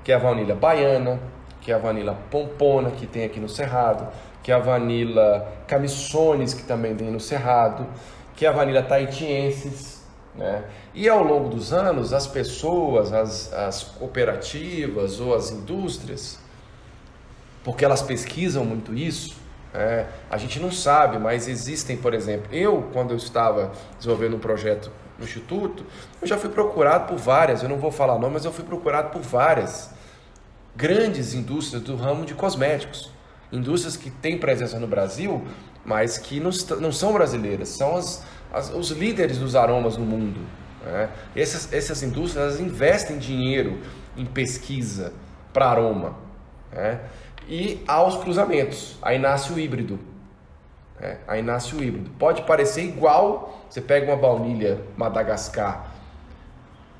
[0.03, 1.19] que é a vanila baiana,
[1.61, 4.07] que é a vanila pompona, que tem aqui no Cerrado,
[4.43, 7.87] que é a vanila camissones, que também tem no Cerrado,
[8.35, 9.94] que é a vanila tahitiensis,
[10.37, 10.63] né?
[10.93, 16.39] E ao longo dos anos, as pessoas, as, as cooperativas ou as indústrias,
[17.63, 19.35] porque elas pesquisam muito isso,
[19.73, 24.39] é, a gente não sabe, mas existem, por exemplo, eu, quando eu estava desenvolvendo um
[24.39, 25.85] projeto no Instituto,
[26.21, 29.09] eu já fui procurado por várias, eu não vou falar nome, mas eu fui procurado
[29.09, 29.93] por várias
[30.75, 33.09] grandes indústrias do ramo de cosméticos.
[33.51, 35.45] Indústrias que têm presença no Brasil,
[35.85, 36.49] mas que não,
[36.81, 40.39] não são brasileiras, são as, as, os líderes dos aromas no mundo.
[40.83, 41.09] Né?
[41.35, 43.79] Essas, essas indústrias investem dinheiro
[44.17, 45.13] em pesquisa
[45.53, 46.15] para aroma.
[46.71, 46.99] Né?
[47.47, 48.97] E aos cruzamentos.
[49.01, 49.99] Aí nasce o híbrido.
[50.99, 51.19] Né?
[51.27, 52.09] Aí nasce o híbrido.
[52.17, 55.91] Pode parecer igual, você pega uma baunilha Madagascar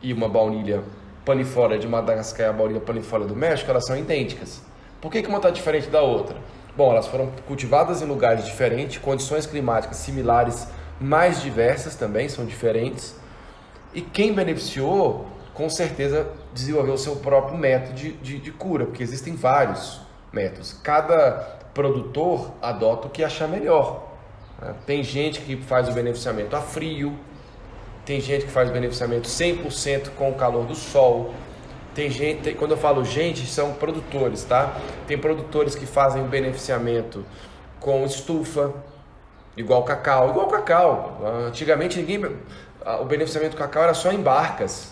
[0.01, 0.83] e uma baunilha
[1.25, 4.61] panifólia de Madagascar e a baunilha panifólia do México, elas são idênticas.
[5.01, 6.37] Por que, que uma está diferente da outra?
[6.75, 10.67] Bom, elas foram cultivadas em lugares diferentes, condições climáticas similares
[10.99, 13.15] mais diversas também, são diferentes.
[13.93, 19.01] E quem beneficiou, com certeza, desenvolveu o seu próprio método de, de, de cura, porque
[19.01, 20.01] existem vários
[20.33, 20.73] métodos.
[20.83, 24.09] Cada produtor adota o que achar melhor.
[24.61, 24.75] Né?
[24.85, 27.17] Tem gente que faz o beneficiamento a frio,
[28.05, 31.33] tem gente que faz o beneficiamento 100% com o calor do sol,
[31.95, 34.75] Tem gente, tem, quando eu falo gente, são produtores, tá?
[35.07, 37.25] Tem produtores que fazem o beneficiamento
[37.79, 38.73] com estufa,
[39.55, 41.21] igual cacau, igual cacau.
[41.47, 42.21] Antigamente ninguém
[42.99, 44.91] o beneficiamento do cacau era só em barcas.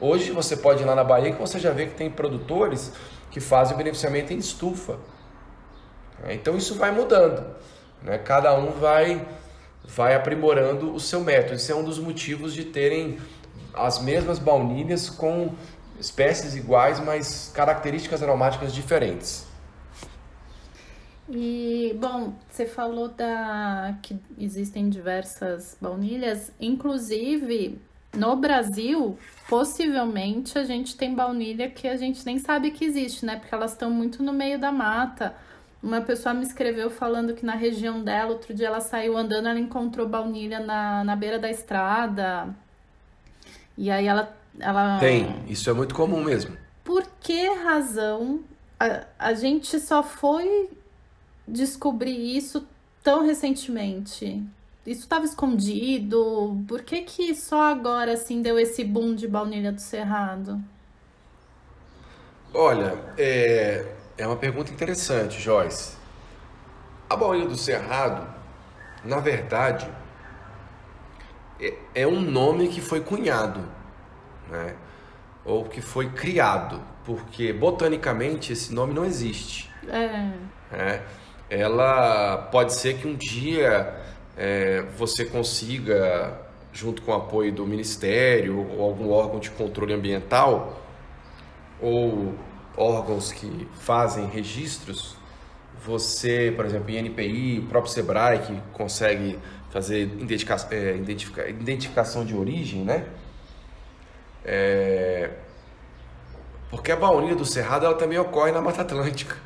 [0.00, 2.92] Hoje você pode ir lá na Bahia que você já vê que tem produtores
[3.32, 4.96] que fazem o beneficiamento em estufa.
[6.28, 7.44] Então isso vai mudando,
[8.00, 8.16] né?
[8.18, 9.26] Cada um vai
[9.84, 11.54] vai aprimorando o seu método.
[11.54, 13.18] Esse é um dos motivos de terem
[13.74, 15.52] as mesmas baunilhas com
[15.98, 19.46] espécies iguais, mas características aromáticas diferentes.
[21.28, 27.80] E bom, você falou da que existem diversas baunilhas, inclusive
[28.14, 33.36] no Brasil, possivelmente a gente tem baunilha que a gente nem sabe que existe, né?
[33.36, 35.34] Porque elas estão muito no meio da mata.
[35.82, 39.58] Uma pessoa me escreveu falando que na região dela, outro dia ela saiu andando, ela
[39.58, 42.54] encontrou baunilha na, na beira da estrada.
[43.76, 44.98] E aí ela, ela.
[44.98, 46.56] Tem, isso é muito comum mesmo.
[46.82, 48.40] Por que razão
[48.78, 50.70] a, a gente só foi
[51.46, 52.66] descobrir isso
[53.02, 54.42] tão recentemente?
[54.86, 56.62] Isso estava escondido?
[56.68, 60.62] Por que, que só agora assim deu esse boom de baunilha do Cerrado?
[62.52, 63.86] Olha, é,
[64.16, 65.96] é uma pergunta interessante, Joyce.
[67.08, 68.32] A baunilha do Cerrado,
[69.02, 69.90] na verdade,
[71.58, 73.66] é, é um nome que foi cunhado,
[74.50, 74.74] né?
[75.44, 79.70] ou que foi criado, porque botanicamente esse nome não existe.
[79.88, 80.30] É.
[80.72, 81.02] é
[81.50, 83.94] ela pode ser que um dia
[84.36, 86.40] é, você consiga,
[86.72, 90.82] junto com o apoio do Ministério ou algum órgão de controle ambiental,
[91.80, 92.34] ou
[92.76, 95.16] órgãos que fazem registros,
[95.84, 99.38] você, por exemplo, INPI, o próprio SEBRAE, que consegue
[99.70, 100.96] fazer identificação, é,
[101.50, 103.04] identificação de origem, né?
[104.44, 105.30] É...
[106.70, 109.36] Porque a baunilha do cerrado ela também ocorre na Mata Atlântica,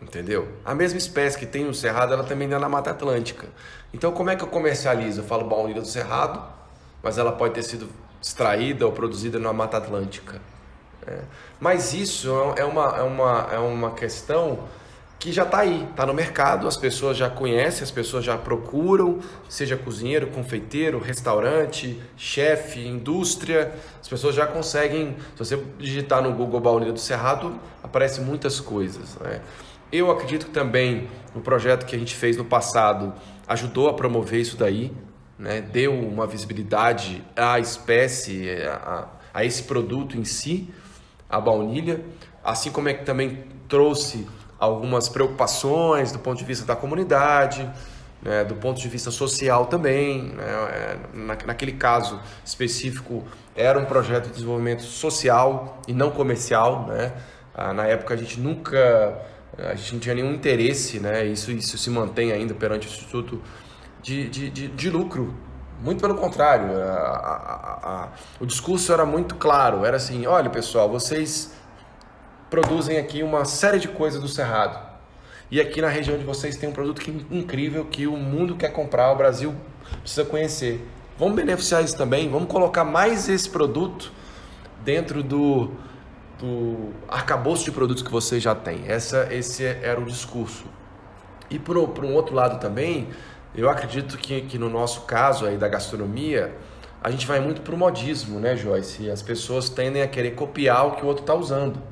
[0.00, 0.48] entendeu?
[0.64, 3.46] A mesma espécie que tem no cerrado ela também é na Mata Atlântica.
[3.92, 5.20] Então como é que eu comercializo?
[5.20, 6.42] Eu falo baunilha do cerrado,
[7.02, 7.88] mas ela pode ter sido
[8.20, 10.40] extraída ou produzida na Mata Atlântica.
[11.06, 11.20] É.
[11.60, 14.60] Mas isso é uma, é uma, é uma questão
[15.18, 19.18] que já está aí, está no mercado, as pessoas já conhecem, as pessoas já procuram,
[19.48, 23.74] seja cozinheiro, confeiteiro, restaurante, chefe, indústria,
[24.08, 29.16] as pessoas já conseguem, se você digitar no Google Baunilha do Cerrado, aparecem muitas coisas.
[29.16, 29.42] Né?
[29.92, 33.12] Eu acredito que também o projeto que a gente fez no passado
[33.46, 34.90] ajudou a promover isso daí,
[35.38, 35.60] né?
[35.60, 40.72] deu uma visibilidade à espécie, a, a esse produto em si,
[41.28, 42.02] a baunilha,
[42.42, 44.26] assim como é que também trouxe
[44.58, 47.70] algumas preocupações do ponto de vista da comunidade,
[48.22, 50.22] né, do ponto de vista social também.
[50.22, 56.86] Né, é, na, naquele caso específico, era um projeto de desenvolvimento social e não comercial.
[56.86, 57.12] Né?
[57.54, 59.18] Ah, na época a gente nunca,
[59.58, 61.24] a gente não tinha nenhum interesse, né?
[61.26, 63.42] isso, isso se mantém ainda perante o Instituto,
[64.02, 65.34] de, de, de, de lucro.
[65.80, 68.08] Muito pelo contrário, a, a, a,
[68.40, 71.52] o discurso era muito claro, era assim, olha pessoal, vocês
[72.50, 74.87] produzem aqui uma série de coisas do Cerrado.
[75.50, 78.68] E aqui na região de vocês tem um produto que, incrível que o mundo quer
[78.68, 79.54] comprar, o Brasil
[80.02, 80.86] precisa conhecer.
[81.18, 84.12] Vamos beneficiar isso também, vamos colocar mais esse produto
[84.84, 85.70] dentro do,
[86.38, 88.82] do arcabouço de produtos que vocês já têm.
[88.86, 90.66] Essa, esse era o discurso.
[91.50, 93.08] E por, por um outro lado também,
[93.54, 96.54] eu acredito que, que no nosso caso aí da gastronomia,
[97.02, 99.10] a gente vai muito para o modismo, né, Joyce?
[99.10, 101.82] As pessoas tendem a querer copiar o que o outro está usando.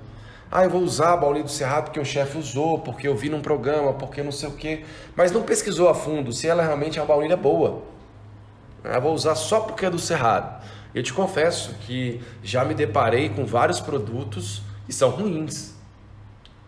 [0.50, 3.28] Ah, eu vou usar a baunilha do Cerrado porque o chefe usou, porque eu vi
[3.28, 4.84] num programa, porque não sei o quê.
[5.16, 7.82] Mas não pesquisou a fundo se ela realmente é uma baunilha boa.
[8.84, 10.64] Eu vou usar só porque é do Cerrado.
[10.94, 15.74] Eu te confesso que já me deparei com vários produtos e são ruins.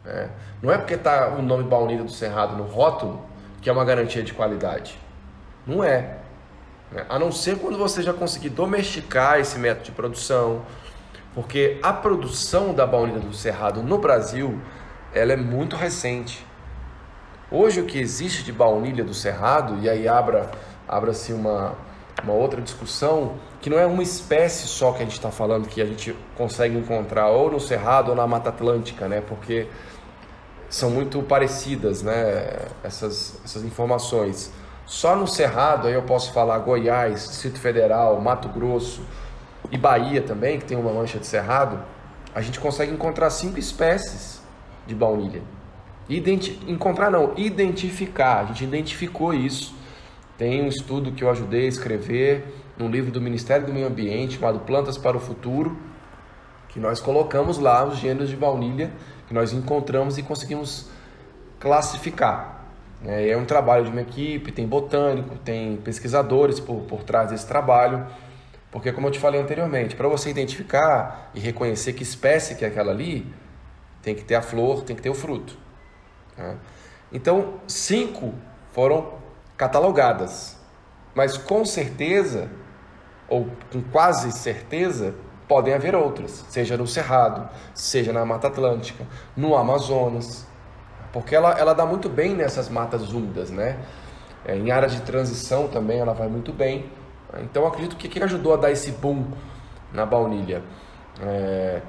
[0.05, 0.29] É.
[0.61, 3.29] Não é porque está o nome baunilha do Cerrado no rótulo
[3.61, 4.99] que é uma garantia de qualidade.
[5.67, 6.19] Não é.
[7.09, 10.63] A não ser quando você já conseguir domesticar esse método de produção,
[11.39, 14.61] porque a produção da baunilha do Cerrado no Brasil,
[15.15, 16.45] ela é muito recente.
[17.49, 20.51] Hoje o que existe de baunilha do Cerrado, e aí abra,
[20.89, 21.77] abra-se uma,
[22.25, 25.81] uma outra discussão, que não é uma espécie só que a gente está falando, que
[25.81, 29.21] a gente consegue encontrar ou no Cerrado ou na Mata Atlântica, né?
[29.21, 29.69] Porque
[30.69, 32.67] são muito parecidas, né?
[32.83, 34.53] Essas, essas informações.
[34.85, 39.03] Só no Cerrado, aí eu posso falar Goiás, Distrito Federal, Mato Grosso,
[39.71, 41.81] e Bahia também, que tem uma mancha de cerrado,
[42.35, 44.43] a gente consegue encontrar cinco espécies
[44.87, 45.43] de baunilha.
[46.09, 48.41] Identi encontrar não, identificar.
[48.41, 49.75] A gente identificou isso.
[50.39, 52.45] Tem um estudo que eu ajudei a escrever
[52.79, 55.77] num livro do Ministério do Meio Ambiente chamado Plantas para o Futuro.
[56.69, 58.91] que nós colocamos lá os gêneros de baunilha
[59.27, 60.89] que nós encontramos e conseguimos
[61.59, 62.65] classificar.
[63.05, 67.47] É, é um trabalho de uma equipe, tem botânico, tem pesquisadores por, por trás desse
[67.47, 68.07] trabalho,
[68.71, 72.69] porque como eu te falei anteriormente, para você identificar e reconhecer que espécie que é
[72.69, 73.33] aquela ali,
[74.03, 75.57] tem que ter a flor, tem que ter o fruto.
[76.37, 76.55] Tá?
[77.13, 78.35] Então, cinco
[78.73, 79.15] foram
[79.57, 80.57] catalogadas,
[81.15, 82.49] mas com certeza,
[83.29, 85.15] ou com quase certeza,
[85.49, 89.05] podem haver outras, seja no Cerrado, seja na Mata Atlântica,
[89.35, 90.47] no Amazonas,
[91.13, 93.79] porque ela, ela dá muito bem nessas matas úmidas, né?
[94.45, 96.91] É, em áreas de transição também ela vai muito bem.
[97.43, 99.27] Então acredito que que ajudou a dar esse boom
[99.93, 100.63] na baunilha.
[101.21, 101.81] É...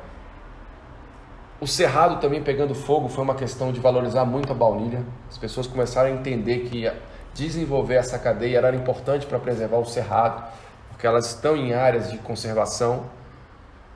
[1.61, 5.03] O cerrado também pegando fogo foi uma questão de valorizar muito a baunilha.
[5.29, 6.89] As pessoas começaram a entender que
[7.33, 10.43] desenvolver essa cadeia era importante para preservar o cerrado,
[10.89, 13.05] porque elas estão em áreas de conservação.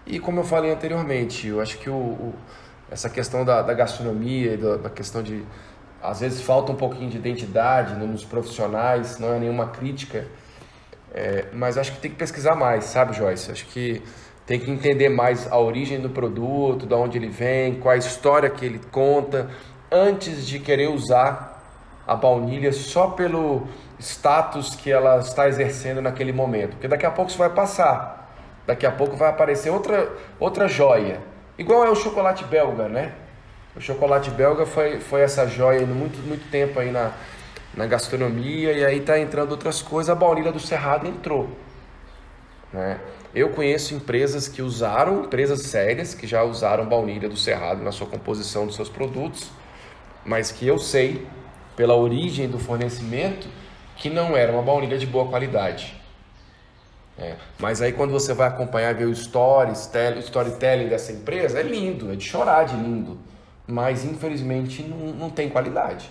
[0.06, 2.34] E como eu falei anteriormente, eu acho que o, o
[2.92, 5.44] essa questão da, da gastronomia, da, da, questão de.
[6.02, 10.28] Às vezes falta um pouquinho de identidade nos profissionais, não é nenhuma crítica,
[11.14, 13.52] é, mas acho que tem que pesquisar mais, sabe, Joyce?
[13.52, 14.02] Acho que
[14.46, 18.50] tem que entender mais a origem do produto, de onde ele vem, qual a história
[18.50, 19.50] que ele conta,
[19.92, 21.62] antes de querer usar
[22.06, 23.68] a baunilha só pelo
[24.00, 26.72] status que ela está exercendo naquele momento.
[26.72, 28.34] Porque daqui a pouco isso vai passar.
[28.66, 31.22] Daqui a pouco vai aparecer outra, outra joia.
[31.58, 33.14] Igual é o chocolate belga, né?
[33.76, 37.12] O chocolate belga foi, foi essa joia muito, muito tempo aí na,
[37.76, 40.10] na gastronomia e aí tá entrando outras coisas.
[40.10, 41.50] A baunilha do Cerrado entrou.
[42.72, 43.00] Né?
[43.34, 48.08] Eu conheço empresas que usaram, empresas sérias, que já usaram baunilha do Cerrado na sua
[48.08, 49.50] composição dos seus produtos,
[50.24, 51.28] mas que eu sei,
[51.76, 53.48] pela origem do fornecimento,
[53.96, 56.00] que não era uma baunilha de boa qualidade.
[57.18, 57.36] É.
[57.60, 62.12] Mas aí quando você vai acompanhar ver o stories, o storytelling dessa empresa, é lindo,
[62.12, 63.20] é de chorar de lindo.
[63.68, 66.10] Mas infelizmente não, não tem qualidade.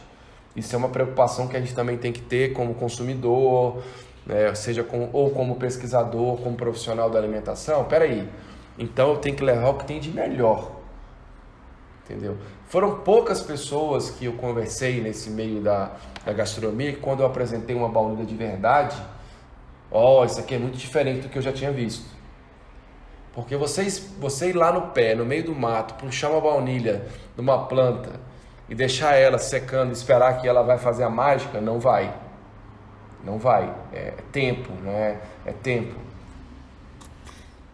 [0.54, 3.82] Isso é uma preocupação que a gente também tem que ter como consumidor,
[4.26, 4.54] né?
[4.54, 7.84] seja com, ou como pesquisador, como profissional da alimentação.
[7.84, 8.28] Peraí,
[8.78, 10.72] então eu tenho que levar o que tem de melhor.
[12.04, 12.36] Entendeu?
[12.66, 15.92] Foram poucas pessoas que eu conversei nesse meio da,
[16.24, 18.96] da gastronomia que quando eu apresentei uma baunilha de verdade,
[19.90, 22.04] ó, oh, isso aqui é muito diferente do que eu já tinha visto.
[23.32, 27.40] Porque vocês, você ir lá no pé, no meio do mato, puxar uma baunilha de
[27.40, 28.20] uma planta
[28.72, 32.10] e deixar ela secando esperar que ela vai fazer a mágica, não vai.
[33.22, 33.70] Não vai.
[33.92, 35.20] É tempo, né?
[35.44, 35.94] É tempo.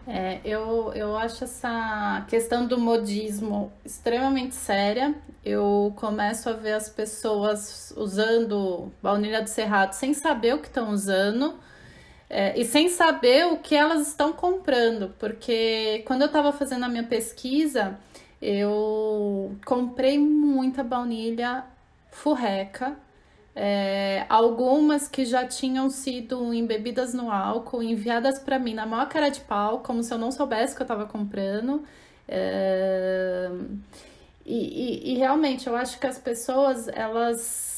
[0.05, 5.15] É, eu, eu acho essa questão do modismo extremamente séria.
[5.45, 10.89] Eu começo a ver as pessoas usando baunilha do cerrado sem saber o que estão
[10.89, 11.57] usando
[12.29, 16.89] é, e sem saber o que elas estão comprando, porque quando eu estava fazendo a
[16.89, 17.97] minha pesquisa,
[18.41, 21.63] eu comprei muita baunilha
[22.11, 22.97] furreca,
[23.55, 29.29] é, algumas que já tinham sido embebidas no álcool, enviadas para mim na maior cara
[29.29, 31.83] de pau, como se eu não soubesse que eu estava comprando.
[32.27, 33.49] É,
[34.45, 37.68] e, e, e realmente eu acho que as pessoas elas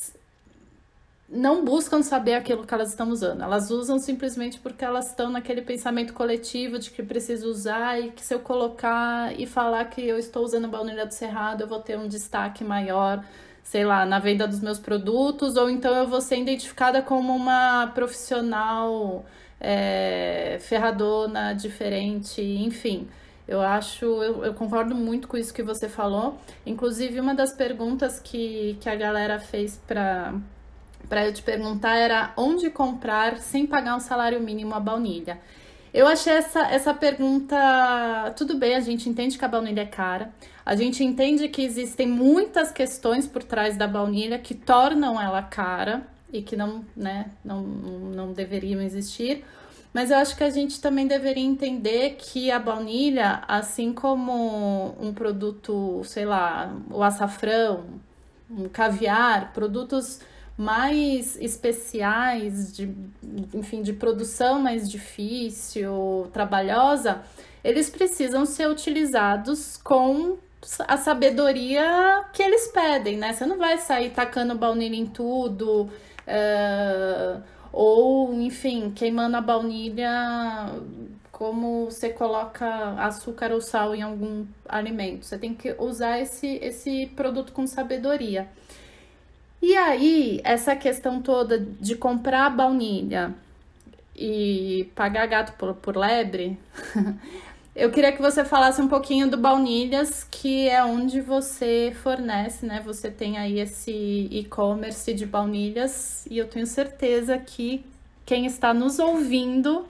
[1.31, 3.41] não buscam saber aquilo que elas estão usando.
[3.41, 8.21] Elas usam simplesmente porque elas estão naquele pensamento coletivo de que preciso usar e que
[8.21, 11.97] se eu colocar e falar que eu estou usando baunilha do cerrado, eu vou ter
[11.97, 13.23] um destaque maior,
[13.63, 17.87] sei lá, na venda dos meus produtos, ou então eu vou ser identificada como uma
[17.95, 19.25] profissional
[19.59, 23.07] é, ferradona, diferente, enfim.
[23.47, 26.37] Eu acho, eu, eu, concordo muito com isso que você falou.
[26.65, 30.33] Inclusive, uma das perguntas que, que a galera fez para
[31.11, 35.41] para eu te perguntar era onde comprar sem pagar um salário mínimo a baunilha.
[35.93, 38.33] Eu achei essa, essa pergunta.
[38.37, 40.31] Tudo bem, a gente entende que a baunilha é cara,
[40.65, 46.07] a gente entende que existem muitas questões por trás da baunilha que tornam ela cara
[46.31, 49.43] e que não, né, não, não deveriam existir.
[49.93, 55.13] Mas eu acho que a gente também deveria entender que a baunilha, assim como um
[55.13, 57.99] produto, sei lá, o açafrão,
[58.49, 60.21] um caviar, produtos
[60.61, 62.95] mais especiais, de,
[63.51, 67.23] enfim, de produção mais difícil, trabalhosa,
[67.63, 70.37] eles precisam ser utilizados com
[70.87, 73.33] a sabedoria que eles pedem, né?
[73.33, 75.89] Você não vai sair tacando baunilha em tudo,
[76.27, 77.41] uh,
[77.73, 80.75] ou, enfim, queimando a baunilha
[81.31, 82.67] como você coloca
[82.99, 85.25] açúcar ou sal em algum alimento.
[85.25, 88.47] Você tem que usar esse, esse produto com sabedoria.
[89.61, 93.33] E aí, essa questão toda de comprar baunilha
[94.15, 96.57] e pagar gato por, por lebre,
[97.73, 102.81] Eu queria que você falasse um pouquinho do Baunilhas, que é onde você fornece, né?
[102.83, 107.85] Você tem aí esse e-commerce de baunilhas e eu tenho certeza que
[108.25, 109.85] quem está nos ouvindo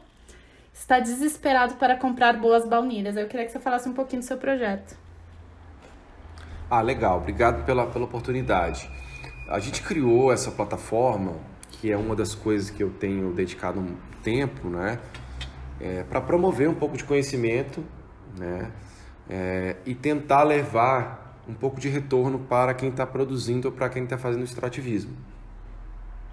[0.72, 3.18] está desesperado para comprar boas baunilhas.
[3.18, 4.96] Eu queria que você falasse um pouquinho do seu projeto.
[6.70, 7.18] Ah, legal.
[7.18, 8.88] Obrigado pela, pela oportunidade.
[9.52, 11.34] A gente criou essa plataforma,
[11.70, 15.00] que é uma das coisas que eu tenho dedicado um tempo, né?
[15.82, 17.84] é, para promover um pouco de conhecimento
[18.38, 18.72] né,
[19.30, 24.04] é, e tentar levar um pouco de retorno para quem está produzindo ou para quem
[24.04, 25.18] está fazendo extrativismo.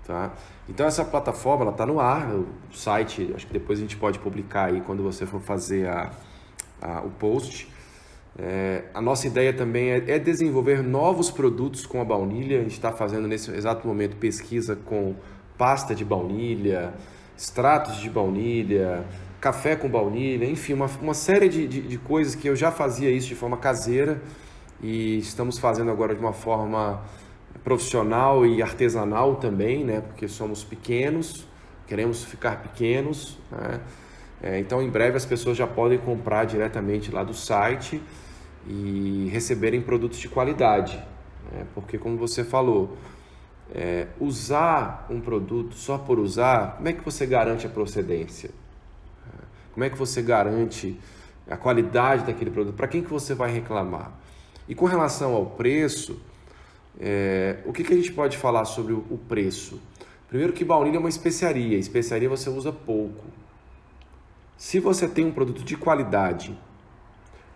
[0.06, 0.32] Tá?
[0.68, 4.66] Então essa plataforma está no ar, o site, acho que depois a gente pode publicar
[4.66, 6.10] aí quando você for fazer a,
[6.80, 7.70] a o post.
[8.40, 12.60] É, a nossa ideia também é, é, desenvolver novos produtos com a baunilha.
[12.60, 15.16] A gente está fazendo nesse exato momento pesquisa com
[15.56, 16.94] pasta de baunilha,
[17.36, 19.04] extratos de baunilha,
[19.40, 23.10] café com baunilha, enfim, uma, uma série de, de, de, coisas que eu já fazia
[23.10, 24.22] isso de forma caseira
[24.80, 27.02] e estamos fazendo agora de uma forma
[27.64, 30.00] profissional e artesanal também, né?
[30.00, 31.44] Porque somos pequenos,
[31.88, 33.80] queremos ficar pequenos, né?
[34.40, 38.00] É, então, em breve as pessoas já podem comprar diretamente lá do site
[38.68, 40.96] e receberem produtos de qualidade,
[41.50, 41.66] né?
[41.74, 42.96] porque como você falou,
[43.74, 48.50] é, usar um produto só por usar, como é que você garante a procedência?
[49.78, 50.98] Como é que você garante
[51.48, 52.74] a qualidade daquele produto?
[52.74, 54.10] Para quem que você vai reclamar?
[54.68, 56.20] E com relação ao preço,
[56.98, 59.80] é, o que, que a gente pode falar sobre o, preço?
[60.28, 63.24] Primeiro que baunilha é uma especiaria, especiaria você usa pouco.
[64.56, 66.58] Se você tem um produto de qualidade,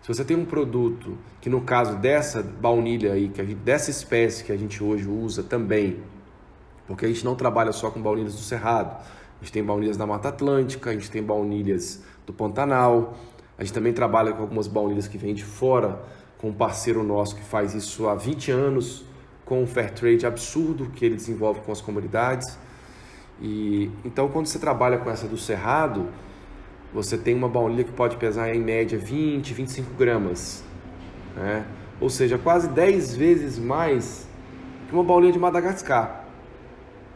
[0.03, 4.43] se você tem um produto que no caso dessa baunilha aí, que gente, dessa espécie
[4.43, 6.03] que a gente hoje usa também,
[6.85, 10.05] porque a gente não trabalha só com baunilhas do Cerrado, a gente tem baunilhas da
[10.05, 13.15] Mata Atlântica, a gente tem baunilhas do Pantanal.
[13.57, 16.01] A gente também trabalha com algumas baunilhas que vêm de fora,
[16.37, 19.05] com um parceiro nosso que faz isso há 20 anos,
[19.45, 22.57] com um fair trade absurdo que ele desenvolve com as comunidades.
[23.41, 26.09] E então quando você trabalha com essa do cerrado,
[26.93, 30.63] você tem uma baunilha que pode pesar em média 20, 25 gramas,
[31.35, 31.65] né?
[31.99, 34.27] ou seja, quase 10 vezes mais
[34.87, 36.25] que uma baunilha de Madagascar.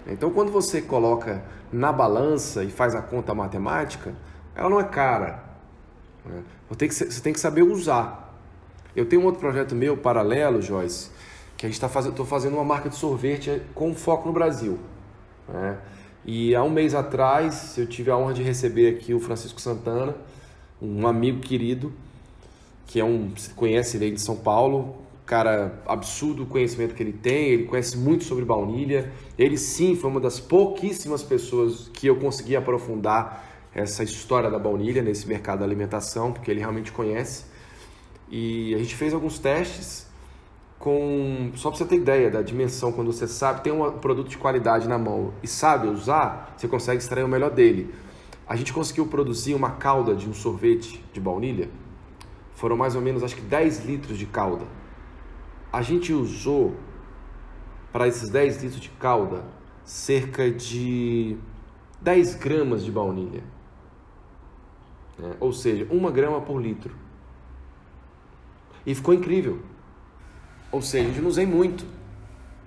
[0.08, 4.16] Então quando você coloca na balança e faz a conta matemática,
[4.56, 5.44] ela não é cara.
[6.26, 6.42] Né?
[6.70, 8.36] Você, tem que saber usar.
[8.96, 11.12] Eu tenho um outro projeto meu, paralelo, Joyce,
[11.56, 14.80] que a gente está fazendo, estou fazendo uma marca de sorvete com foco no Brasil.
[15.48, 15.78] Né?
[16.28, 20.14] E há um mês atrás eu tive a honra de receber aqui o Francisco Santana,
[20.82, 21.94] um amigo querido,
[22.86, 27.52] que é um, conhece ele de São Paulo, cara absurdo o conhecimento que ele tem,
[27.52, 29.10] ele conhece muito sobre baunilha.
[29.40, 35.02] Ele sim foi uma das pouquíssimas pessoas que eu consegui aprofundar essa história da baunilha
[35.02, 37.46] nesse mercado da alimentação, porque ele realmente conhece.
[38.30, 40.07] E a gente fez alguns testes
[40.80, 44.38] com só para você ter ideia da dimensão quando você sabe tem um produto de
[44.38, 47.94] qualidade na mão e sabe usar, você consegue extrair o melhor dele.
[48.48, 51.70] A gente conseguiu produzir uma calda de um sorvete de baunilha.
[52.56, 54.66] Foram mais ou menos acho que 10 litros de calda.
[55.72, 56.76] A gente usou
[57.92, 59.44] para esses 10 litros de calda
[59.84, 61.38] cerca de
[62.02, 63.44] 10 gramas de baunilha.
[65.18, 65.36] Né?
[65.40, 66.96] Ou seja, uma grama por litro.
[68.86, 69.60] E ficou incrível.
[70.72, 71.86] Ou seja, eu não usei muito.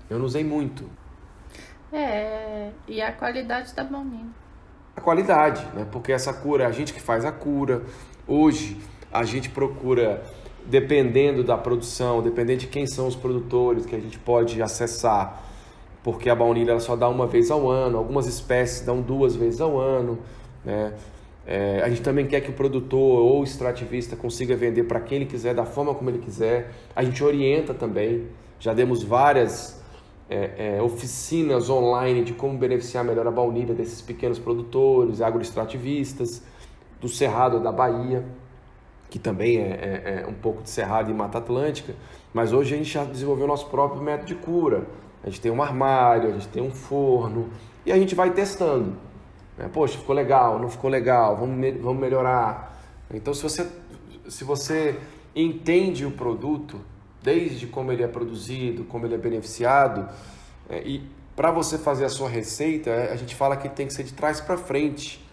[0.09, 0.85] Eu não usei muito.
[1.93, 4.35] É, e a qualidade tá bom mesmo.
[4.97, 5.87] A qualidade, né?
[5.91, 7.83] Porque essa cura, a gente que faz a cura.
[8.27, 8.79] Hoje,
[9.13, 10.23] a gente procura,
[10.67, 15.43] dependendo da produção, dependendo de quem são os produtores que a gente pode acessar,
[16.03, 19.61] porque a baunilha ela só dá uma vez ao ano, algumas espécies dão duas vezes
[19.61, 20.19] ao ano,
[20.65, 20.95] né?
[21.47, 25.26] É, a gente também quer que o produtor ou extrativista consiga vender para quem ele
[25.26, 26.72] quiser, da forma como ele quiser.
[26.95, 28.28] A gente orienta também.
[28.59, 29.82] Já demos várias
[30.28, 36.43] é, é, oficinas online de como beneficiar melhor a baunilha desses pequenos produtores, agroextrativistas,
[37.01, 38.24] do Cerrado da Bahia,
[39.09, 41.95] que também é, é, é um pouco de Cerrado e Mata Atlântica.
[42.32, 44.86] Mas hoje a gente já desenvolveu o nosso próprio método de cura.
[45.24, 47.49] A gente tem um armário, a gente tem um forno
[47.84, 49.10] e a gente vai testando.
[49.61, 49.69] Né?
[49.71, 52.81] Poxa, ficou legal, não ficou legal, vamos, me vamos melhorar.
[53.13, 53.67] Então, se você,
[54.29, 54.99] se você
[55.37, 56.81] entende o produto,
[57.23, 60.09] desde como ele é produzido, como ele é beneficiado,
[60.69, 61.07] é, e
[61.37, 64.15] para você fazer a sua receita, é, a gente fala que tem que ser de
[64.15, 65.25] trás para frente.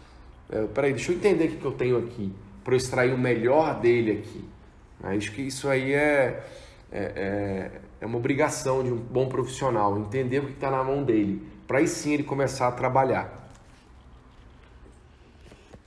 [0.49, 3.17] É, peraí, deixa eu entender o que, que eu tenho aqui, para eu extrair o
[3.17, 4.43] melhor dele aqui.
[5.03, 6.43] Acho que isso aí é,
[6.91, 7.71] é, é,
[8.01, 11.77] é uma obrigação de um bom profissional, entender o que está na mão dele, para
[11.77, 13.46] aí sim ele começar a trabalhar.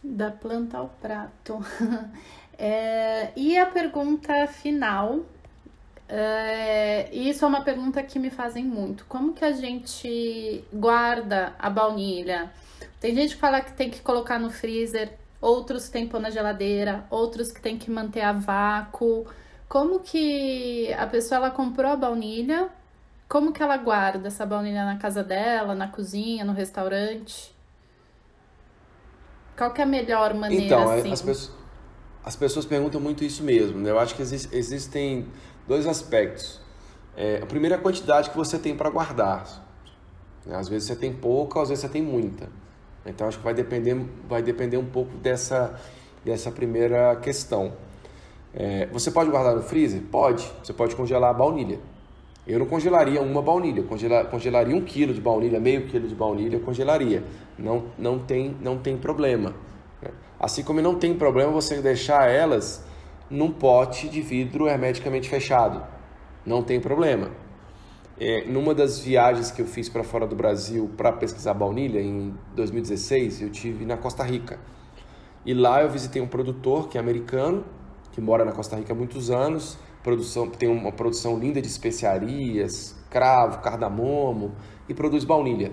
[0.03, 1.59] Da planta ao prato.
[2.62, 5.20] É, e a pergunta final,
[6.07, 9.07] é, isso é uma pergunta que me fazem muito.
[9.07, 12.53] Como que a gente guarda a baunilha?
[13.01, 16.20] Tem gente que fala que tem que colocar no freezer, outros que tem que pôr
[16.20, 19.26] na geladeira, outros que tem que manter a vácuo.
[19.66, 22.68] Como que a pessoa ela comprou a baunilha?
[23.26, 27.55] Como que ela guarda essa baunilha na casa dela, na cozinha, no restaurante?
[29.61, 31.12] Qual que é a melhor maneira então, assim?
[31.12, 31.52] As pessoas,
[32.24, 33.78] as pessoas perguntam muito isso mesmo.
[33.78, 33.90] Né?
[33.90, 35.26] Eu acho que existe, existem
[35.68, 36.58] dois aspectos.
[37.14, 39.44] É, a primeira é a quantidade que você tem para guardar.
[40.50, 42.48] Às vezes você tem pouca, às vezes você tem muita.
[43.04, 45.78] Então acho que vai depender, vai depender um pouco dessa,
[46.24, 47.74] dessa primeira questão.
[48.54, 50.00] É, você pode guardar no freezer?
[50.11, 50.50] Pode.
[50.64, 51.78] Você pode congelar a baunilha.
[52.47, 56.59] Eu não congelaria uma baunilha, congela, congelaria um quilo de baunilha, meio quilo de baunilha,
[56.59, 57.22] congelaria.
[57.59, 59.55] Não, não, tem, não tem problema.
[60.03, 60.11] Né?
[60.38, 62.84] Assim como não tem problema você deixar elas
[63.28, 65.82] num pote de vidro hermeticamente fechado.
[66.45, 67.30] Não tem problema.
[68.18, 72.34] É, numa das viagens que eu fiz para fora do Brasil para pesquisar baunilha, em
[72.55, 74.59] 2016, eu tive na Costa Rica.
[75.45, 77.64] E lá eu visitei um produtor que é americano,
[78.12, 82.96] que mora na Costa Rica há muitos anos, produção, tem uma produção linda de especiarias,
[83.09, 84.55] cravo, cardamomo
[84.88, 85.72] e produz baunilha.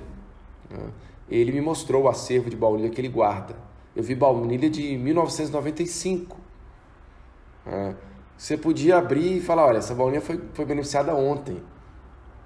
[0.69, 0.91] Né?
[1.30, 3.55] Ele me mostrou o acervo de baunilha que ele guarda.
[3.95, 6.38] Eu vi baunilha de 1995.
[7.65, 7.95] Né?
[8.38, 11.57] Você podia abrir e falar, olha, essa baunilha foi, foi beneficiada ontem,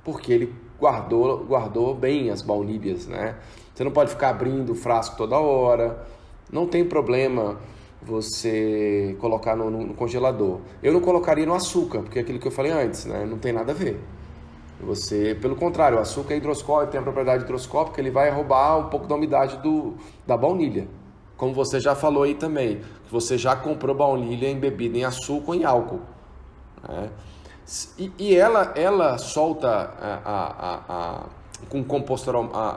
[0.03, 3.35] porque ele guardou, guardou bem as baunilhas, né?
[3.73, 6.07] Você não pode ficar abrindo o frasco toda hora,
[6.51, 7.59] não tem problema
[8.01, 10.59] você colocar no, no, congelador.
[10.81, 13.25] Eu não colocaria no açúcar, porque é aquilo que eu falei antes, né?
[13.25, 13.99] Não tem nada a ver.
[14.81, 18.89] Você, pelo contrário, o açúcar é hidroscópico, tem a propriedade hidroscópica, ele vai roubar um
[18.89, 19.93] pouco da umidade do,
[20.25, 20.87] da baunilha.
[21.37, 25.63] Como você já falou aí também, você já comprou baunilha embebida em açúcar ou em
[25.63, 26.01] álcool.
[26.87, 27.09] Né?
[27.97, 31.25] E, e, ela, ela solta a, a, a, a
[31.69, 32.31] com composto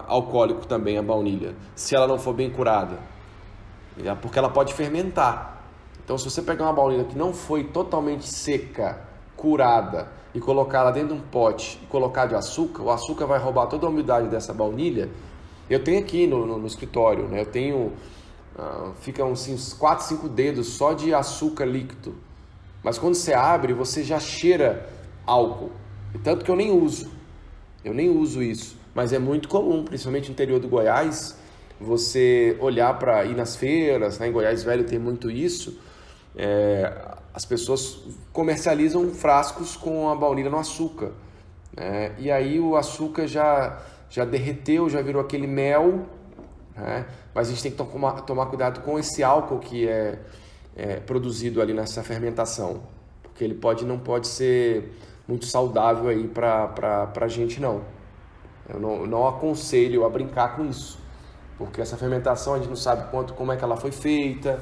[0.06, 2.98] alcoólico também a baunilha, se ela não for bem curada.
[4.02, 5.62] É porque ela pode fermentar.
[6.04, 8.98] Então, se você pegar uma baunilha que não foi totalmente seca,
[9.36, 13.66] curada, e colocá-la dentro de um pote e colocar de açúcar, o açúcar vai roubar
[13.66, 15.08] toda a umidade dessa baunilha.
[15.70, 17.42] Eu tenho aqui no, no, no escritório, né?
[17.42, 17.92] Eu tenho,
[18.58, 22.16] uh, fica uns, uns 4, 5 dedos só de açúcar líquido.
[22.82, 24.90] Mas quando você abre, você já cheira
[25.24, 25.70] álcool.
[26.12, 27.10] E tanto que eu nem uso.
[27.84, 28.76] Eu nem uso isso.
[28.92, 31.36] Mas é muito comum, principalmente no interior do Goiás,
[31.80, 34.28] você olhar para ir nas feiras, né?
[34.28, 35.78] em Goiás Velho tem muito isso,
[36.36, 36.92] é,
[37.32, 38.02] as pessoas
[38.32, 41.12] comercializam frascos com a baunilha no açúcar.
[41.76, 42.14] Né?
[42.18, 46.06] E aí o açúcar já, já derreteu, já virou aquele mel,
[46.76, 47.06] né?
[47.34, 50.18] mas a gente tem que tomar, tomar cuidado com esse álcool que é,
[50.76, 52.82] é produzido ali nessa fermentação,
[53.22, 54.92] porque ele pode não pode ser
[55.26, 57.82] muito saudável aí para a gente não.
[58.68, 61.03] Eu não, não aconselho a brincar com isso
[61.56, 64.60] porque essa fermentação a gente não sabe quanto, como é que ela foi feita.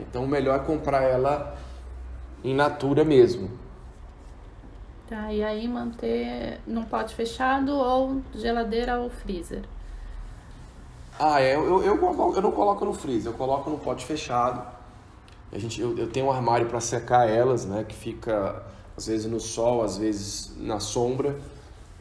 [0.00, 1.56] Então, o melhor é comprar ela
[2.42, 3.50] em natura mesmo.
[5.08, 9.62] Tá, e aí manter num pote fechado ou geladeira ou freezer?
[11.18, 14.66] Ah, é, eu, eu, eu, eu não coloco no freezer, eu coloco no pote fechado.
[15.52, 18.62] A gente, eu, eu tenho um armário para secar elas, né, que fica
[18.96, 21.36] às vezes no sol, às vezes na sombra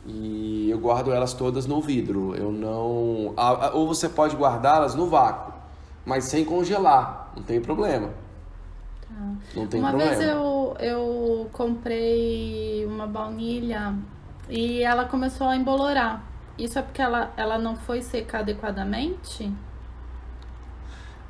[0.06, 2.36] e eu guardo elas todas no vidro.
[2.36, 3.34] Eu não.
[3.74, 5.54] Ou você pode guardá-las no vácuo,
[6.06, 8.10] mas sem congelar, não tem problema.
[9.02, 9.34] Tá.
[9.56, 10.16] Não tem uma problema.
[10.16, 13.96] vez eu, eu comprei uma baunilha
[14.50, 16.24] e ela começou a embolorar.
[16.58, 19.52] Isso é porque ela, ela não foi secar adequadamente?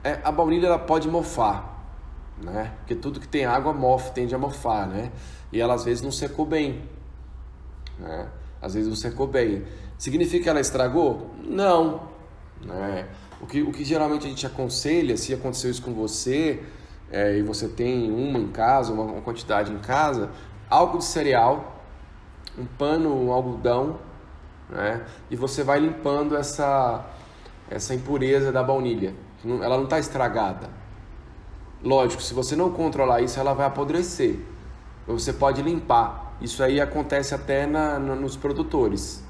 [0.03, 1.85] É, a baunilha ela pode mofar,
[2.41, 2.73] né?
[2.79, 5.11] Porque tudo que tem água mofa, tende a mofar, né?
[5.53, 6.81] E ela às vezes não secou bem,
[7.99, 8.27] né?
[8.61, 9.63] Às vezes você secou bem.
[9.97, 11.31] Significa que ela estragou?
[11.43, 12.09] Não.
[12.63, 13.07] Né?
[13.41, 16.61] O, que, o que geralmente a gente aconselha, se aconteceu isso com você,
[17.11, 20.29] é, e você tem uma em casa, uma, uma quantidade em casa,
[20.69, 21.83] álcool de cereal,
[22.57, 23.99] um pano, um algodão,
[24.69, 25.05] né?
[25.29, 27.05] e você vai limpando essa,
[27.69, 29.13] essa impureza da baunilha.
[29.43, 30.69] Ela não está estragada.
[31.83, 34.39] Lógico, se você não controlar isso, ela vai apodrecer.
[35.07, 36.30] Você pode limpar.
[36.41, 39.23] Isso aí acontece até na, nos produtores,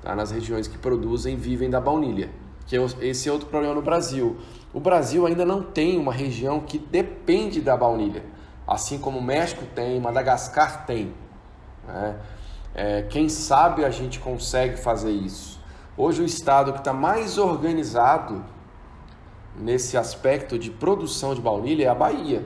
[0.00, 0.14] tá?
[0.14, 2.30] nas regiões que produzem vivem da baunilha.
[2.66, 4.36] Que é, esse é outro problema no Brasil.
[4.72, 8.22] O Brasil ainda não tem uma região que depende da baunilha,
[8.66, 11.12] assim como o México tem, Madagascar tem.
[11.86, 12.16] Né?
[12.74, 15.60] É, quem sabe a gente consegue fazer isso.
[15.96, 18.44] Hoje o estado que está mais organizado
[19.58, 22.44] nesse aspecto de produção de baunilha é a Bahia.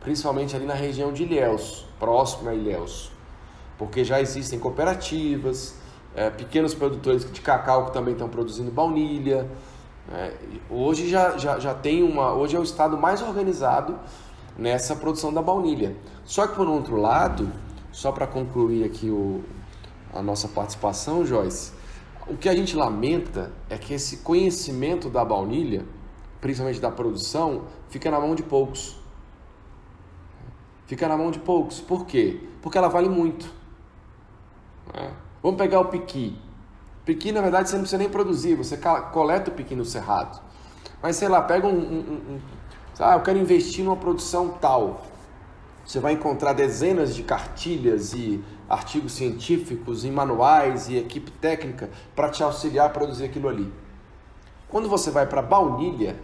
[0.00, 3.10] Principalmente ali na região de Ilhéus, próximo a Ilhéus,
[3.78, 5.76] porque já existem cooperativas,
[6.14, 9.48] é, pequenos produtores de cacau que também estão produzindo baunilha.
[10.12, 10.32] É,
[10.70, 12.32] hoje já, já, já tem uma.
[12.32, 13.98] Hoje é o estado mais organizado
[14.56, 15.94] nessa produção da baunilha.
[16.24, 17.52] Só que por outro lado,
[17.92, 19.44] só para concluir aqui o,
[20.14, 21.72] a nossa participação, Joyce,
[22.26, 25.84] o que a gente lamenta é que esse conhecimento da baunilha,
[26.40, 28.98] principalmente da produção, fica na mão de poucos.
[30.86, 31.80] Fica na mão de poucos.
[31.80, 32.40] Por quê?
[32.62, 33.52] Porque ela vale muito.
[34.94, 35.10] É.
[35.42, 36.38] Vamos pegar o piqui.
[37.04, 38.76] Piqui, na verdade, você não precisa nem produzir, você
[39.12, 40.40] coleta o piqui no cerrado.
[41.00, 42.40] Mas sei lá, pega um, um, um,
[42.98, 45.06] ah, eu quero investir numa produção tal.
[45.84, 52.28] Você vai encontrar dezenas de cartilhas e artigos científicos, e manuais e equipe técnica para
[52.28, 53.72] te auxiliar a produzir aquilo ali.
[54.68, 56.16] Quando você vai para baunilha,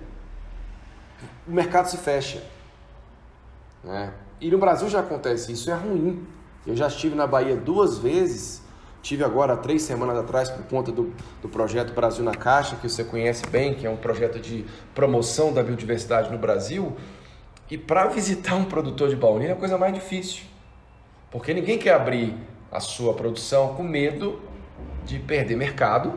[1.46, 2.42] o mercado se fecha.
[3.84, 4.12] Né?
[4.42, 6.26] E no Brasil já acontece isso, é ruim.
[6.66, 8.60] Eu já estive na Bahia duas vezes,
[9.00, 13.04] tive agora três semanas atrás por conta do, do projeto Brasil na Caixa, que você
[13.04, 14.64] conhece bem, que é um projeto de
[14.96, 16.96] promoção da biodiversidade no Brasil.
[17.70, 20.42] E para visitar um produtor de baunilha é a coisa mais difícil.
[21.30, 22.36] Porque ninguém quer abrir
[22.72, 24.42] a sua produção com medo
[25.04, 26.14] de perder mercado.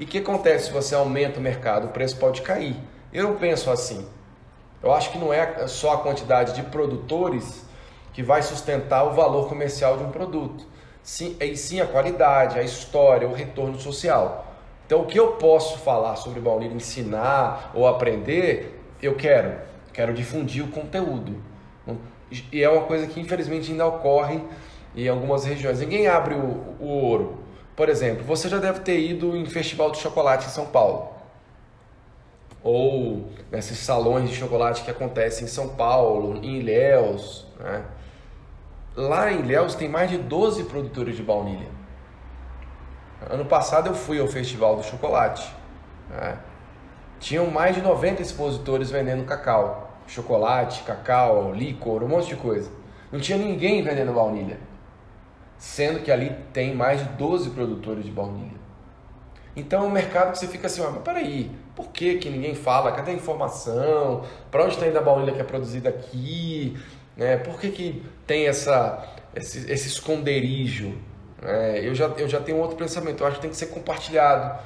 [0.00, 1.86] E o que acontece se você aumenta o mercado?
[1.86, 2.74] O preço pode cair.
[3.12, 4.04] Eu não penso assim.
[4.82, 7.64] Eu acho que não é só a quantidade de produtores
[8.12, 10.66] que vai sustentar o valor comercial de um produto.
[11.02, 14.46] Sim, e sim a qualidade, a história, o retorno social.
[14.86, 19.54] Então, o que eu posso falar sobre baunilha, ensinar ou aprender, eu quero.
[19.92, 21.36] Quero difundir o conteúdo.
[22.50, 24.40] E é uma coisa que infelizmente ainda ocorre
[24.96, 25.80] em algumas regiões.
[25.80, 27.38] Ninguém abre o, o ouro.
[27.76, 31.11] Por exemplo, você já deve ter ido em festival de chocolate em São Paulo.
[32.62, 37.46] Ou nesses salões de chocolate que acontecem em São Paulo, em Ilhéus.
[37.58, 37.84] Né?
[38.96, 41.68] Lá em Ilhéus tem mais de 12 produtores de baunilha.
[43.28, 45.52] Ano passado eu fui ao festival do chocolate.
[46.08, 46.38] Né?
[47.18, 52.70] Tinham mais de 90 expositores vendendo cacau chocolate, cacau, licor, um monte de coisa.
[53.10, 54.58] Não tinha ninguém vendendo baunilha.
[55.58, 58.60] Sendo que ali tem mais de 12 produtores de baunilha.
[59.54, 62.92] Então é um mercado que você fica assim, mas peraí, por que, que ninguém fala?
[62.92, 64.24] Cadê a informação?
[64.50, 66.76] Para onde está indo a baunilha que é produzida aqui?
[67.16, 67.36] Né?
[67.38, 70.94] Por que, que tem essa, esse, esse esconderijo?
[71.42, 74.58] É, eu, já, eu já tenho outro pensamento, eu acho que tem que ser compartilhado.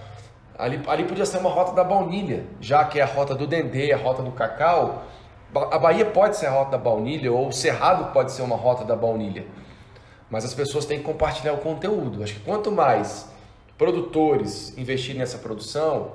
[0.58, 3.92] Ali, ali podia ser uma rota da baunilha, já que é a rota do dendê,
[3.92, 5.04] a rota do cacau,
[5.54, 8.84] a Bahia pode ser a rota da baunilha, ou o Cerrado pode ser uma rota
[8.84, 9.46] da baunilha.
[10.28, 12.22] Mas as pessoas têm que compartilhar o conteúdo.
[12.22, 13.30] Acho que quanto mais
[13.78, 16.12] produtores investirem nessa produção,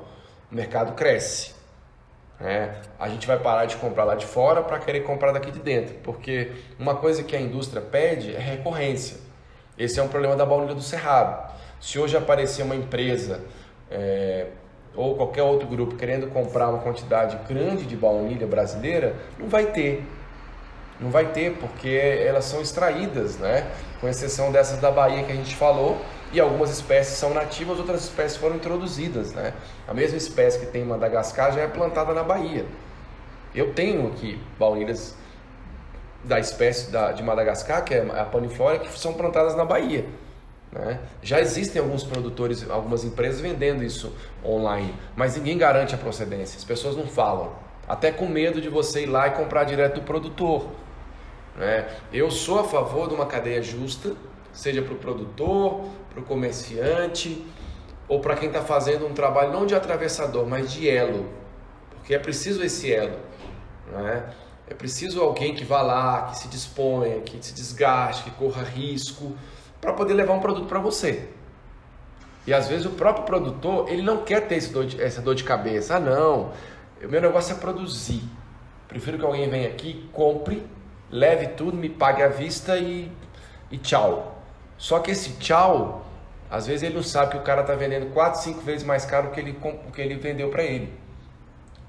[0.52, 1.54] o mercado cresce.
[2.40, 5.60] É, a gente vai parar de comprar lá de fora para querer comprar daqui de
[5.60, 9.18] dentro, porque uma coisa que a indústria pede é recorrência.
[9.78, 11.52] Esse é um problema da baunilha do Cerrado.
[11.80, 13.42] Se hoje aparecer uma empresa
[13.90, 14.48] é,
[14.96, 20.04] ou qualquer outro grupo querendo comprar uma quantidade grande de baunilha brasileira, não vai ter.
[21.02, 23.68] Não vai ter, porque elas são extraídas, né?
[24.00, 26.00] Com exceção dessas da Bahia que a gente falou,
[26.32, 29.54] e algumas espécies são nativas, outras espécies foram introduzidas, né?
[29.88, 32.66] A mesma espécie que tem em Madagascar já é plantada na Bahia.
[33.54, 35.16] Eu tenho aqui baunilhas
[36.24, 40.06] da espécie da, de Madagascar, que é a paniflora, que são plantadas na Bahia.
[40.72, 41.00] Né?
[41.22, 46.64] Já existem alguns produtores, algumas empresas vendendo isso online, mas ninguém garante a procedência, as
[46.64, 47.54] pessoas não falam,
[47.88, 50.68] até com medo de você ir lá e comprar direto do produtor.
[51.56, 51.88] Né?
[52.12, 54.16] Eu sou a favor de uma cadeia justa,
[54.54, 57.46] seja para o produtor, para o comerciante
[58.08, 61.30] ou para quem está fazendo um trabalho não de atravessador, mas de elo,
[61.96, 63.18] porque é preciso esse elo.
[63.92, 64.34] Né?
[64.68, 69.36] É preciso alguém que vá lá, que se disponha, que se desgaste, que corra risco
[69.80, 71.30] para poder levar um produto para você.
[72.46, 75.44] E às vezes o próprio produtor, ele não quer ter dor de, essa dor de
[75.44, 75.96] cabeça.
[75.96, 76.52] Ah, não,
[77.04, 78.24] o meu negócio é produzir.
[78.88, 80.66] Prefiro que alguém venha aqui, compre,
[81.12, 83.12] leve tudo, me pague à vista e,
[83.70, 84.42] e tchau.
[84.78, 86.06] Só que esse tchau,
[86.50, 89.32] às vezes ele não sabe que o cara está vendendo 4, 5 vezes mais caro
[89.32, 89.58] que ele,
[89.94, 90.92] que ele vendeu para ele.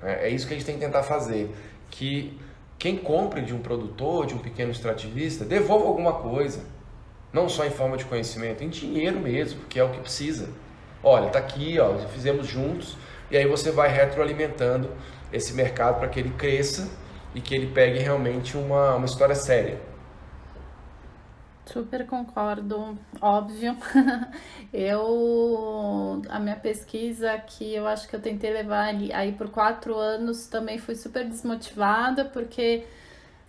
[0.02, 1.54] É, é isso que a gente tem que tentar fazer.
[1.90, 2.38] Que
[2.78, 6.64] quem compre de um produtor, de um pequeno extrativista, devolva alguma coisa.
[7.32, 10.50] Não só em forma de conhecimento, em dinheiro mesmo, que é o que precisa.
[11.02, 12.96] Olha, tá aqui, ó, fizemos juntos,
[13.30, 14.90] e aí você vai retroalimentando
[15.32, 16.88] esse mercado para que ele cresça
[17.34, 19.80] e que ele pegue realmente uma, uma história séria.
[21.64, 23.76] Super concordo, óbvio.
[24.72, 30.46] eu a minha pesquisa que eu acho que eu tentei levar aí por quatro anos
[30.46, 32.84] também fui super desmotivada porque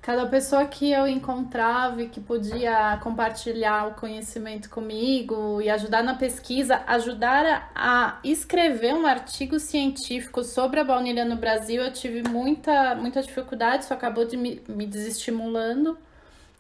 [0.04, 6.14] cada pessoa que eu encontrava e que podia compartilhar o conhecimento comigo e ajudar na
[6.14, 12.96] pesquisa, ajudar a, escrever um artigo científico sobre a baunilha no Brasil, eu tive muita,
[12.96, 15.98] muita dificuldade, isso acabou de me, me desestimulando.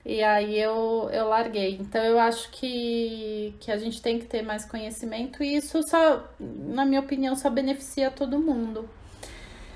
[0.06, 1.78] E aí eu, eu larguei.
[1.82, 6.30] Então eu acho que, que a gente tem que ter mais conhecimento e isso só,
[6.40, 8.90] na minha opinião, só beneficia todo mundo.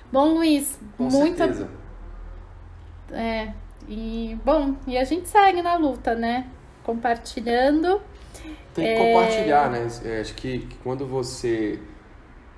[0.10, 1.48] Bom, Luiz, Com muita.
[1.48, 1.87] Certeza.
[3.12, 3.54] É,
[3.88, 6.48] e bom, e a gente segue na luta, né?
[6.84, 8.02] Compartilhando.
[8.74, 9.14] Tem que É...
[9.14, 9.88] compartilhar, né?
[10.06, 11.80] É, Acho que, que quando você.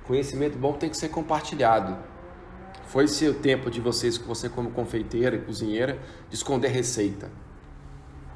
[0.06, 1.96] Conhecimento bom tem que ser compartilhado.
[2.88, 7.30] Foi o tempo de vocês, você como confeiteira e cozinheira, de esconder receita.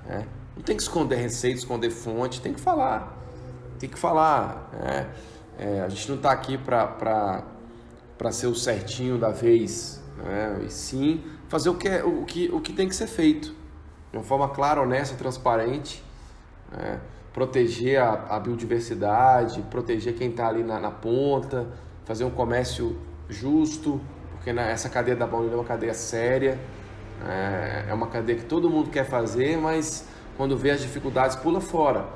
[0.05, 0.27] né?
[0.55, 3.17] Não tem que esconder receita, esconder fonte, tem que falar.
[3.79, 4.69] Tem que falar.
[4.73, 5.09] né?
[5.57, 7.43] É, a gente não está aqui para
[8.31, 10.61] ser o certinho da vez, né?
[10.65, 11.23] e sim
[11.53, 13.53] fazer o que, é, o, que, o que tem que ser feito.
[14.11, 16.03] De uma forma clara, honesta, transparente.
[16.71, 16.99] né?
[17.31, 21.67] Proteger a, a biodiversidade, proteger quem está ali na, na ponta,
[22.05, 22.97] fazer um comércio
[23.29, 24.01] justo,
[24.31, 26.59] porque na, essa cadeia da baunilha é uma cadeia séria,
[27.23, 31.61] é, é uma cadeia que todo mundo quer fazer, mas quando vê as dificuldades pula
[31.61, 32.07] fora.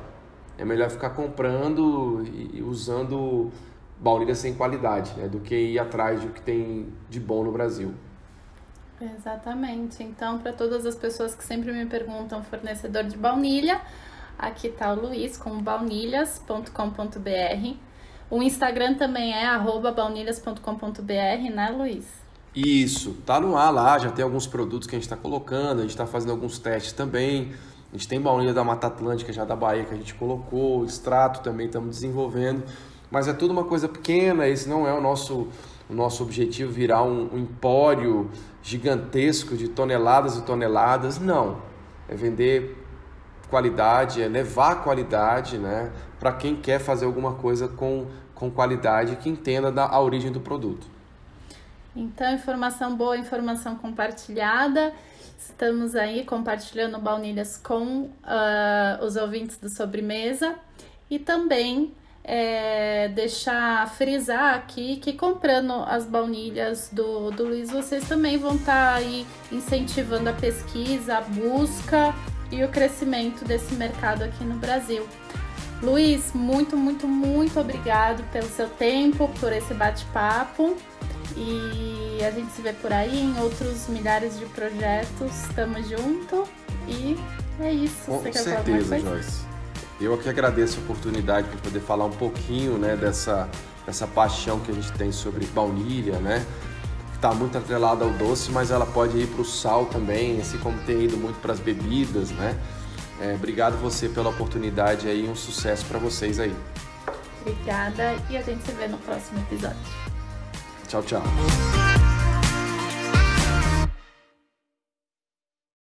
[0.57, 3.51] É melhor ficar comprando e, e usando
[3.99, 7.93] baunilha sem qualidade, né, do que ir atrás do que tem de bom no Brasil.
[8.99, 10.03] Exatamente.
[10.03, 13.81] Então, para todas as pessoas que sempre me perguntam fornecedor de baunilha,
[14.37, 17.77] aqui tá o Luiz com baunilhas.com.br.
[18.29, 19.45] O Instagram também é
[19.95, 22.05] baunilhas.com.br, né, Luiz?
[22.55, 25.81] Isso, tá no ar lá, já tem alguns produtos que a gente está colocando, a
[25.83, 27.53] gente está fazendo alguns testes também.
[27.93, 31.41] A gente tem baunilha da Mata Atlântica, já da Bahia, que a gente colocou, extrato
[31.41, 32.63] também estamos desenvolvendo,
[33.09, 35.47] mas é tudo uma coisa pequena, esse não é o nosso,
[35.89, 38.29] o nosso objetivo virar um, um empório
[38.61, 41.61] gigantesco de toneladas e toneladas, não.
[42.09, 42.83] É vender
[43.49, 49.29] qualidade, é levar qualidade né, para quem quer fazer alguma coisa com, com qualidade que
[49.29, 50.87] entenda da, a origem do produto.
[51.95, 54.93] Então, informação boa, informação compartilhada.
[55.39, 60.55] Estamos aí compartilhando baunilhas com uh, os ouvintes do Sobremesa
[61.09, 61.93] e também
[62.27, 68.91] é, deixar frisar aqui que comprando as baunilhas do, do Luiz, vocês também vão estar
[68.91, 72.13] tá aí incentivando a pesquisa, a busca
[72.51, 75.07] e o crescimento desse mercado aqui no Brasil.
[75.81, 80.75] Luiz, muito, muito, muito obrigado pelo seu tempo, por esse bate-papo.
[81.35, 85.31] E a gente se vê por aí em outros milhares de projetos.
[85.55, 86.45] Tamo junto
[86.87, 87.15] e
[87.59, 88.05] é isso.
[88.05, 89.56] Com Você certeza, Joyce.
[89.99, 93.49] Eu aqui agradeço a oportunidade de poder falar um pouquinho né, dessa,
[93.85, 96.45] dessa paixão que a gente tem sobre baunilha, né?
[97.11, 100.59] Que está muito atrelada ao doce, mas ela pode ir para o sal também, assim
[100.59, 102.55] como tem ido muito para as bebidas, né?
[103.19, 106.55] É, obrigado você pela oportunidade aí, um sucesso para vocês aí.
[107.41, 109.77] Obrigada e a gente se vê no próximo episódio.
[110.87, 111.23] Tchau, tchau.